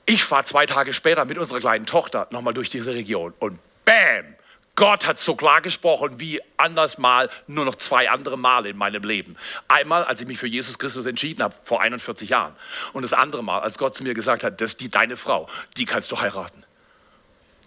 [0.06, 4.34] Ich fahre zwei Tage später mit unserer kleinen Tochter nochmal durch diese Region und bam,
[4.80, 9.02] Gott hat so klar gesprochen wie anders mal nur noch zwei andere Male in meinem
[9.02, 9.36] Leben.
[9.68, 12.56] Einmal, als ich mich für Jesus Christus entschieden habe, vor 41 Jahren.
[12.94, 15.48] Und das andere Mal, als Gott zu mir gesagt hat, das ist die deine Frau,
[15.76, 16.64] die kannst du heiraten.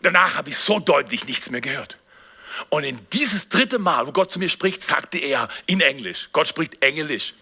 [0.02, 1.98] Danach habe ich so deutlich nichts mehr gehört.
[2.70, 6.48] Und in dieses dritte Mal, wo Gott zu mir spricht, sagte er in Englisch, Gott
[6.48, 7.36] spricht Englisch.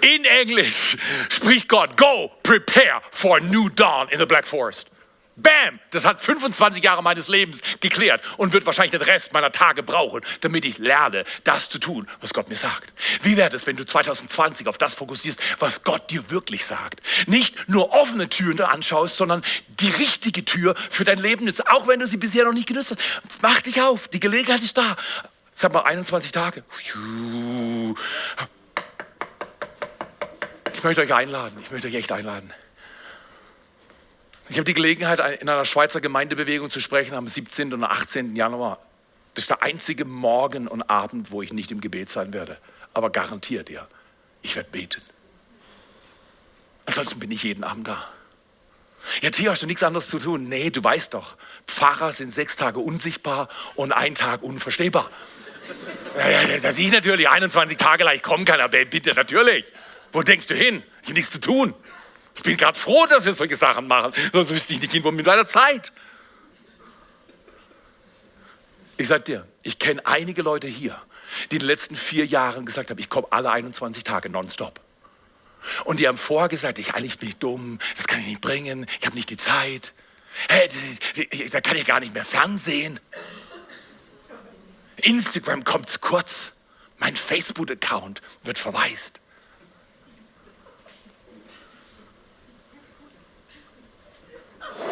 [0.00, 0.96] In Englisch
[1.28, 4.90] spricht Gott, go prepare for a new dawn in the Black Forest.
[5.38, 5.78] Bam!
[5.90, 10.22] Das hat 25 Jahre meines Lebens geklärt und wird wahrscheinlich den Rest meiner Tage brauchen,
[10.40, 12.94] damit ich lerne, das zu tun, was Gott mir sagt.
[13.22, 17.02] Wie wäre es, wenn du 2020 auf das fokussierst, was Gott dir wirklich sagt?
[17.26, 22.00] Nicht nur offene Türen anschaust, sondern die richtige Tür für dein Leben nützt, auch wenn
[22.00, 23.22] du sie bisher noch nicht genutzt hast.
[23.42, 24.96] Mach dich auf, die Gelegenheit ist da.
[25.52, 26.64] Sag mal 21 Tage.
[30.76, 32.52] Ich möchte euch einladen, ich möchte euch echt einladen.
[34.50, 37.72] Ich habe die Gelegenheit, in einer Schweizer Gemeindebewegung zu sprechen am 17.
[37.72, 38.36] und 18.
[38.36, 38.78] Januar.
[39.32, 42.58] Das ist der einzige Morgen und Abend, wo ich nicht im Gebet sein werde.
[42.92, 43.88] Aber garantiert, ja,
[44.42, 45.00] ich werde beten.
[46.84, 48.06] Ansonsten bin ich jeden Abend da.
[49.22, 50.46] Ja, Theo, hast du nichts anderes zu tun?
[50.46, 55.10] Nee, du weißt doch, Pfarrer sind sechs Tage unsichtbar und ein Tag unverstehbar.
[56.18, 59.64] Ja, ja, dass ich natürlich 21 Tage leicht kommen kann, aber bitte, natürlich.
[60.16, 60.82] Wo denkst du hin?
[61.02, 61.74] Ich habe nichts zu tun.
[62.34, 65.10] Ich bin gerade froh, dass wir solche Sachen machen, sonst wüsste ich nicht hin, wo
[65.10, 65.92] mit meiner Zeit.
[68.96, 70.98] Ich sag dir, ich kenne einige Leute hier,
[71.50, 74.80] die in den letzten vier Jahren gesagt haben, ich komme alle 21 Tage nonstop.
[75.84, 78.86] Und die haben vorher gesagt, ich, eigentlich bin ich dumm, das kann ich nicht bringen,
[78.98, 79.92] ich habe nicht die Zeit.
[80.48, 80.70] Hey,
[81.50, 83.00] da kann ich gar nicht mehr Fernsehen.
[84.96, 86.52] Instagram kommt zu kurz.
[86.96, 89.20] Mein Facebook-Account wird verwaist.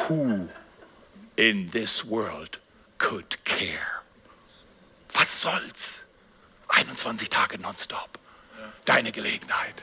[0.08, 0.48] Who
[1.36, 2.58] in this world
[2.98, 4.02] could care?
[5.12, 6.04] Was soll's?
[6.68, 8.18] 21 Tage nonstop.
[8.84, 9.82] Deine Gelegenheit.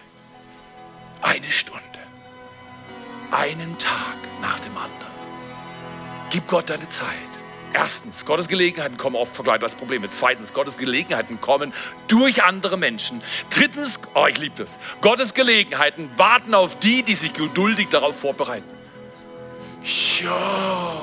[1.22, 1.82] Eine Stunde.
[3.32, 5.12] Einen Tag nach dem anderen.
[6.30, 7.08] Gib Gott deine Zeit.
[7.74, 10.10] Erstens, Gottes Gelegenheiten kommen oft verkleidet als Probleme.
[10.10, 11.74] Zweitens, Gottes Gelegenheiten kommen
[12.08, 13.22] durch andere Menschen.
[13.50, 14.78] Drittens, oh, ich liebe das.
[15.00, 18.68] Gottes Gelegenheiten warten auf die, die sich geduldig darauf vorbereiten.
[19.84, 21.02] Ja.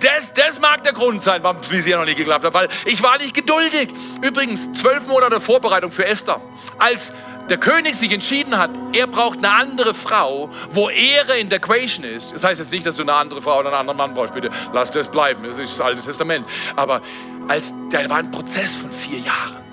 [0.00, 3.02] Das, das mag der Grund sein, warum es bisher noch nicht geklappt hat, weil ich
[3.02, 3.88] war nicht geduldig.
[4.22, 6.40] Übrigens, zwölf Monate Vorbereitung für Esther.
[6.78, 7.12] Als
[7.50, 12.04] der König sich entschieden hat, er braucht eine andere Frau, wo Ehre in der Equation
[12.04, 12.32] ist.
[12.32, 14.32] Das heißt jetzt nicht, dass du eine andere Frau oder einen anderen Mann brauchst.
[14.32, 15.42] Bitte lass das bleiben.
[15.44, 16.46] Das ist das Alte Testament.
[16.76, 17.02] Aber
[17.48, 19.63] als, da war ein Prozess von vier Jahren.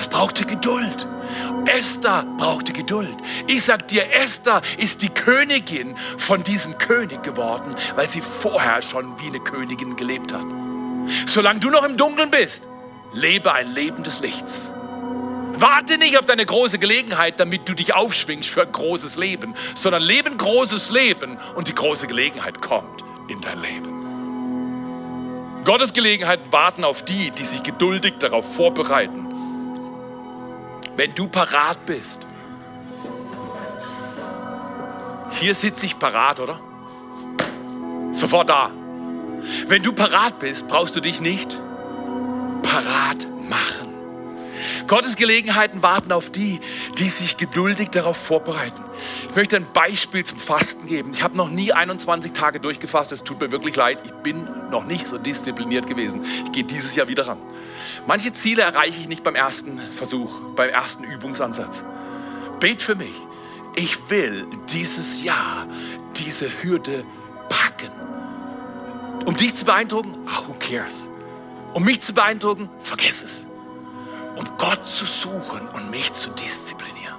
[0.00, 1.06] Es brauchte Geduld.
[1.66, 3.14] Esther brauchte Geduld.
[3.46, 9.20] Ich sag dir, Esther ist die Königin von diesem König geworden, weil sie vorher schon
[9.20, 10.46] wie eine Königin gelebt hat.
[11.26, 12.62] Solange du noch im Dunkeln bist,
[13.12, 14.72] lebe ein Leben des Lichts.
[15.52, 20.02] Warte nicht auf deine große Gelegenheit, damit du dich aufschwingst für ein großes Leben, sondern
[20.02, 23.90] lebe ein großes Leben und die große Gelegenheit kommt in dein Leben.
[25.66, 29.29] Gottes Gelegenheiten warten auf die, die sich geduldig darauf vorbereiten
[30.96, 32.26] wenn du parat bist.
[35.32, 36.58] Hier sitze ich parat, oder?
[38.12, 38.70] Sofort da.
[39.66, 41.58] Wenn du parat bist, brauchst du dich nicht
[42.62, 43.88] parat machen.
[44.86, 46.60] Gottes Gelegenheiten warten auf die,
[46.98, 48.82] die sich geduldig darauf vorbereiten.
[49.28, 51.12] Ich möchte ein Beispiel zum Fasten geben.
[51.14, 53.12] Ich habe noch nie 21 Tage durchgefasst.
[53.12, 54.02] Es tut mir wirklich leid.
[54.04, 56.24] Ich bin noch nicht so diszipliniert gewesen.
[56.44, 57.38] Ich gehe dieses Jahr wieder ran.
[58.06, 61.84] Manche Ziele erreiche ich nicht beim ersten Versuch, beim ersten Übungsansatz.
[62.58, 63.14] Bet für mich.
[63.76, 65.66] Ich will dieses Jahr
[66.16, 67.04] diese Hürde
[67.48, 67.92] packen.
[69.26, 71.06] Um dich zu beeindrucken, ach, who cares?
[71.72, 73.46] Um mich zu beeindrucken, vergiss es.
[74.36, 77.14] Um Gott zu suchen und mich zu disziplinieren.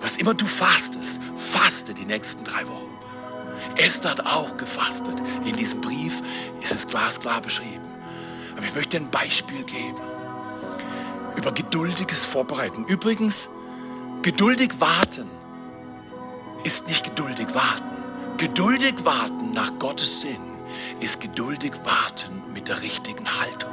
[0.00, 2.90] Was immer du fastest, faste die nächsten drei Wochen.
[3.76, 5.14] Esther hat auch gefastet.
[5.46, 6.20] In diesem Brief
[6.60, 7.84] ist es glasklar beschrieben.
[8.56, 9.96] Aber ich möchte ein Beispiel geben
[11.36, 12.84] über geduldiges Vorbereiten.
[12.86, 13.48] Übrigens,
[14.22, 15.28] geduldig warten
[16.64, 17.92] ist nicht geduldig warten.
[18.38, 20.54] Geduldig warten nach Gottes Sinn
[21.00, 23.70] ist geduldig warten mit der richtigen Haltung.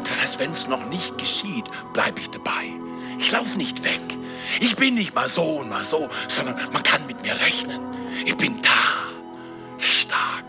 [0.00, 2.68] Das heißt, wenn es noch nicht geschieht, bleibe ich dabei.
[3.18, 4.00] Ich laufe nicht weg.
[4.60, 7.80] Ich bin nicht mal so und mal so, sondern man kann mit mir rechnen.
[8.24, 8.70] Ich bin da.
[9.78, 10.44] Stark.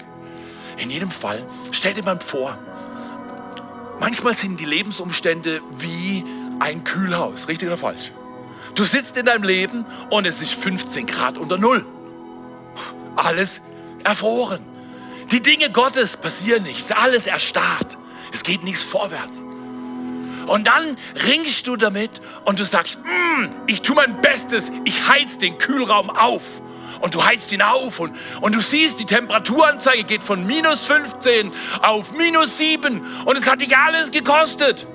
[0.77, 2.57] In jedem Fall, stell dir mal vor,
[3.99, 6.23] manchmal sind die Lebensumstände wie
[6.59, 7.47] ein Kühlhaus.
[7.47, 8.11] Richtig oder falsch?
[8.75, 11.85] Du sitzt in deinem Leben und es ist 15 Grad unter Null.
[13.15, 13.61] Alles
[14.03, 14.61] erfroren.
[15.31, 16.91] Die Dinge Gottes passieren nicht.
[16.97, 17.97] Alles erstarrt.
[18.31, 19.43] Es geht nichts vorwärts.
[20.47, 22.11] Und dann ringst du damit
[22.45, 26.61] und du sagst, mm, ich tue mein Bestes, ich heiz den Kühlraum auf.
[26.99, 31.51] Und du heizt ihn auf und, und du siehst, die Temperaturanzeige geht von minus 15
[31.81, 34.87] auf minus 7 und es hat dich alles gekostet.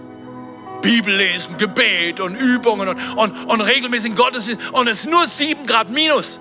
[0.83, 5.91] Bibellesen, Gebet und Übungen und, und, und regelmäßigen Gottesdienst und es ist nur 7 Grad
[5.91, 6.41] minus.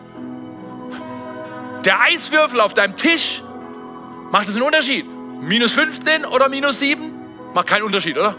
[1.85, 3.41] Der Eiswürfel auf deinem Tisch,
[4.31, 5.05] macht das einen Unterschied?
[5.41, 7.11] Minus 15 oder minus 7?
[7.53, 8.35] Macht keinen Unterschied, oder?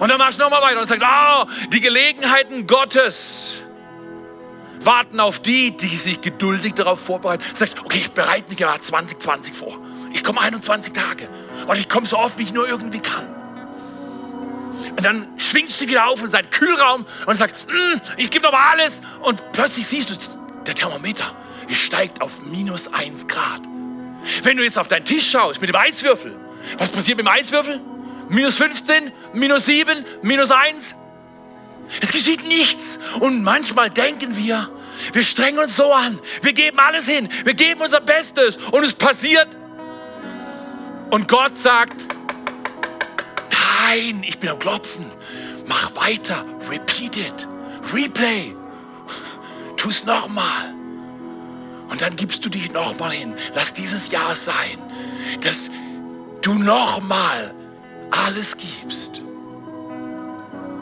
[0.00, 3.62] Und dann machst du nochmal weiter und sagst, oh, die Gelegenheiten Gottes
[4.84, 7.42] warten auf die, die sich geduldig darauf vorbereiten.
[7.50, 9.78] Du sagst, okay, ich bereite mich ja 2020 vor.
[10.12, 11.28] Ich komme 21 Tage
[11.66, 13.26] und ich komme so oft, wie ich nur irgendwie kann.
[14.90, 18.72] Und dann schwingst du wieder auf in seinen Kühlraum und sagst, mm, ich gebe nochmal
[18.72, 19.00] alles.
[19.20, 20.14] Und plötzlich siehst du,
[20.66, 21.34] der Thermometer
[21.70, 23.60] steigt auf minus 1 Grad.
[24.42, 26.34] Wenn du jetzt auf deinen Tisch schaust mit dem Eiswürfel,
[26.78, 27.80] was passiert mit dem Eiswürfel?
[28.28, 30.94] minus 15, minus 7, minus 1.
[32.00, 32.98] Es geschieht nichts.
[33.20, 34.70] Und manchmal denken wir,
[35.12, 38.94] wir strengen uns so an, wir geben alles hin, wir geben unser Bestes und es
[38.94, 39.48] passiert.
[41.10, 42.04] Und Gott sagt,
[43.50, 45.06] nein, ich bin am Klopfen.
[45.66, 47.48] Mach weiter, repeat it,
[47.92, 48.54] replay.
[49.76, 50.74] Tu es nochmal.
[51.88, 53.34] Und dann gibst du dich nochmal hin.
[53.54, 54.78] Lass dieses Jahr sein,
[55.40, 55.70] dass
[56.42, 57.54] du nochmal
[58.10, 59.22] alles gibst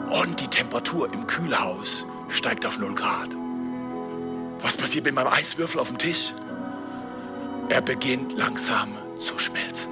[0.09, 3.29] und die Temperatur im Kühlhaus steigt auf 0 Grad.
[4.61, 6.33] Was passiert mit meinem Eiswürfel auf dem Tisch?
[7.69, 8.89] Er beginnt langsam
[9.19, 9.91] zu schmelzen.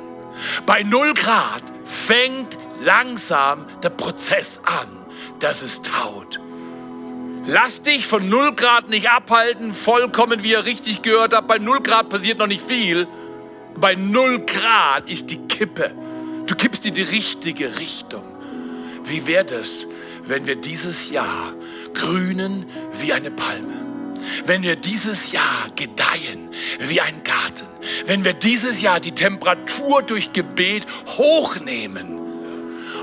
[0.66, 4.88] Bei 0 Grad fängt langsam der Prozess an,
[5.40, 6.40] dass es taut.
[7.48, 11.48] Lass dich von 0 Grad nicht abhalten, vollkommen wie ihr richtig gehört habt.
[11.48, 13.08] Bei 0 Grad passiert noch nicht viel.
[13.76, 15.94] Bei 0 Grad ist die Kippe
[16.48, 18.24] Du kippst in die richtige Richtung.
[19.04, 19.88] Wie wäre das,
[20.28, 21.54] wenn wir dieses Jahr
[21.94, 22.66] grünen
[23.00, 23.74] wie eine Palme?
[24.46, 26.50] Wenn wir dieses Jahr gedeihen
[26.80, 27.68] wie ein Garten?
[28.06, 32.20] Wenn wir dieses Jahr die Temperatur durch Gebet hochnehmen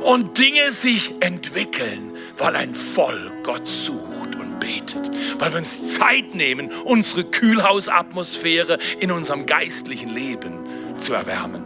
[0.02, 6.34] und Dinge sich entwickeln, weil ein Volk Gott sucht und betet, weil wir uns Zeit
[6.34, 10.58] nehmen, unsere Kühlhausatmosphäre in unserem geistlichen Leben
[10.98, 11.64] zu erwärmen.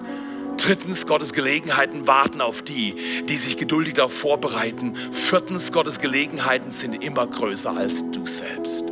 [0.57, 2.94] Drittens, Gottes Gelegenheiten warten auf die,
[3.28, 4.94] die sich geduldig darauf vorbereiten.
[5.11, 8.84] Viertens, Gottes Gelegenheiten sind immer größer als du selbst.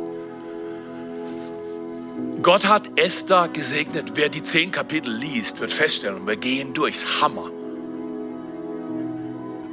[2.41, 4.11] Gott hat Esther gesegnet.
[4.15, 7.49] Wer die zehn Kapitel liest, wird feststellen, wir gehen durch, Hammer.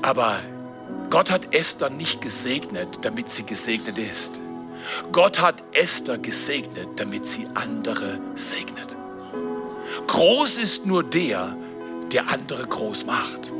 [0.00, 0.40] Aber
[1.10, 4.40] Gott hat Esther nicht gesegnet, damit sie gesegnet ist.
[5.12, 8.96] Gott hat Esther gesegnet, damit sie andere segnet.
[10.06, 11.56] Groß ist nur der,
[12.12, 13.50] der andere groß macht,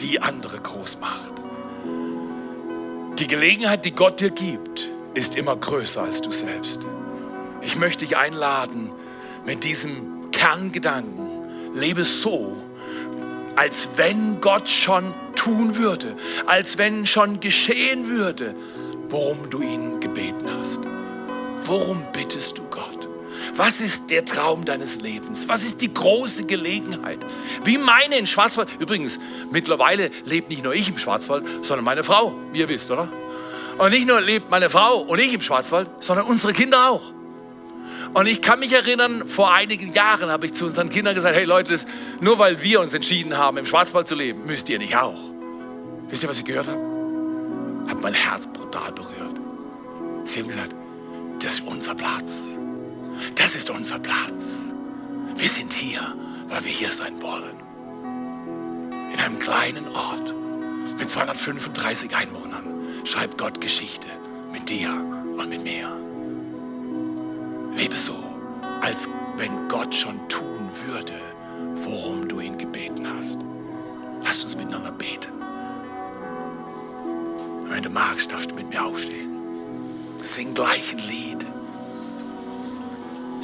[0.00, 1.32] die andere groß macht.
[3.18, 6.80] Die Gelegenheit, die Gott dir gibt, ist immer größer als du selbst.
[7.62, 8.92] Ich möchte dich einladen
[9.44, 11.26] mit diesem Kerngedanken.
[11.74, 12.56] Lebe so,
[13.56, 16.14] als wenn Gott schon tun würde,
[16.46, 18.54] als wenn schon geschehen würde,
[19.08, 20.80] worum du ihn gebeten hast.
[21.64, 22.97] Worum bittest du Gott?
[23.54, 25.48] Was ist der Traum deines Lebens?
[25.48, 27.18] Was ist die große Gelegenheit?
[27.64, 28.68] Wie meine in Schwarzwald.
[28.78, 29.18] Übrigens,
[29.50, 33.08] mittlerweile lebt nicht nur ich im Schwarzwald, sondern meine Frau, wie ihr wisst, oder?
[33.78, 37.12] Und nicht nur lebt meine Frau und ich im Schwarzwald, sondern unsere Kinder auch.
[38.14, 41.44] Und ich kann mich erinnern, vor einigen Jahren habe ich zu unseren Kindern gesagt, hey
[41.44, 41.78] Leute,
[42.20, 45.20] nur weil wir uns entschieden haben, im Schwarzwald zu leben, müsst ihr nicht auch.
[46.08, 46.80] Wisst ihr, was ich gehört habe?
[47.88, 49.36] Hat mein Herz brutal berührt.
[50.24, 50.74] Sie haben gesagt,
[51.42, 52.58] das ist unser Platz.
[53.34, 54.74] Das ist unser Platz.
[55.36, 56.14] Wir sind hier,
[56.48, 57.58] weil wir hier sein wollen.
[59.12, 60.34] In einem kleinen Ort
[60.98, 62.64] mit 235 Einwohnern
[63.04, 64.08] schreibt Gott Geschichte
[64.52, 64.90] mit dir
[65.36, 65.88] und mit mir.
[67.76, 68.16] Lebe so,
[68.80, 71.14] als wenn Gott schon tun würde,
[71.74, 73.38] worum du ihn gebeten hast.
[74.24, 75.32] Lass uns miteinander beten.
[77.68, 79.30] Wenn du magst, darfst du mit mir aufstehen.
[80.24, 81.46] Sing gleich ein Lied.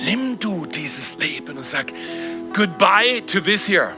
[0.05, 1.93] Nimm du dieses Leben und sag
[2.53, 3.93] Goodbye to this here.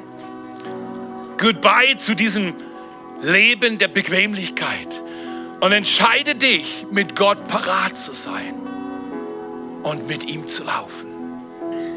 [1.36, 2.54] Goodbye zu diesem
[3.22, 5.02] Leben der Bequemlichkeit,
[5.60, 8.54] Und entscheide dich, mit Gott parat zu sein
[9.82, 11.06] und mit ihm zu laufen.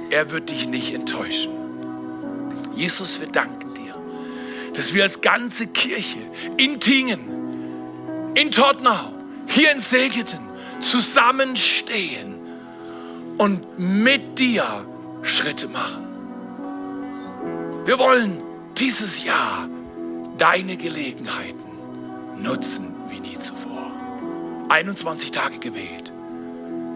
[0.10, 1.52] Er wird dich nicht enttäuschen.
[2.74, 3.96] Jesus, wir danken dir,
[4.74, 6.20] dass wir als ganze Kirche
[6.58, 9.14] in Tingen, in Tottenau,
[9.48, 10.40] hier in Segeten
[10.80, 12.39] zusammenstehen
[13.40, 14.86] und mit dir
[15.24, 16.06] Schritte machen.
[17.86, 18.42] Wir wollen
[18.78, 19.68] dieses Jahr
[20.38, 21.70] deine Gelegenheiten
[22.38, 23.92] nutzen wie nie zuvor.
[24.70, 26.12] 21 Tage Gebet,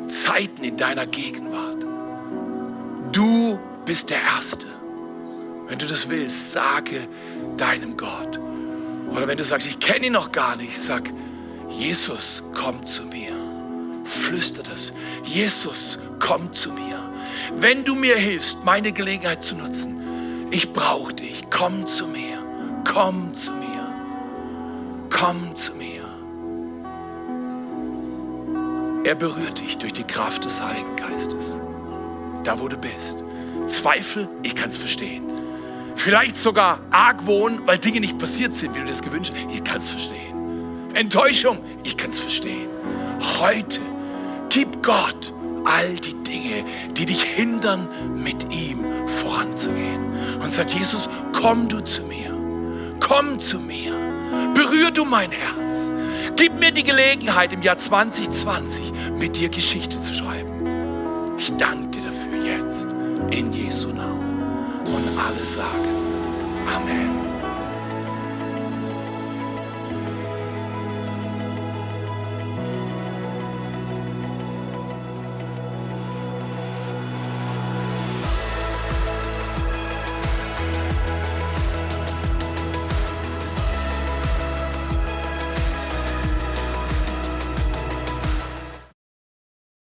[0.07, 1.85] Zeiten in deiner Gegenwart.
[3.13, 4.67] Du bist der Erste.
[5.67, 7.07] Wenn du das willst, sage
[7.55, 8.37] deinem Gott.
[9.11, 11.09] Oder wenn du sagst, ich kenne ihn noch gar nicht, sag,
[11.69, 13.31] Jesus, komm zu mir.
[14.03, 14.91] Flüster das.
[15.23, 16.99] Jesus, komm zu mir.
[17.55, 21.43] Wenn du mir hilfst, meine Gelegenheit zu nutzen, ich brauche dich.
[21.49, 22.37] Komm zu mir.
[22.91, 23.93] Komm zu mir.
[25.09, 26.03] Komm zu mir.
[29.03, 31.59] Er berührt dich durch die Kraft des Heiligen Geistes.
[32.43, 33.21] Da, wo du bist.
[33.67, 35.23] Zweifel, ich kann es verstehen.
[35.95, 39.53] Vielleicht sogar Argwohn, weil Dinge nicht passiert sind, wie du das gewünscht hast.
[39.53, 40.89] Ich kann es verstehen.
[40.93, 42.69] Enttäuschung, ich kann es verstehen.
[43.39, 43.81] Heute
[44.49, 45.33] gib Gott
[45.65, 46.65] all die Dinge,
[46.97, 50.03] die dich hindern, mit ihm voranzugehen.
[50.41, 52.33] Und sag, Jesus, komm du zu mir.
[52.99, 53.93] Komm zu mir.
[54.53, 55.91] Berühr du mein Herz.
[56.35, 61.35] Gib mir die Gelegenheit, im Jahr 2020 mit dir Geschichte zu schreiben.
[61.37, 62.87] Ich danke dir dafür jetzt
[63.31, 64.43] in Jesu Namen.
[64.85, 65.93] Und alle sagen
[66.67, 67.22] Amen.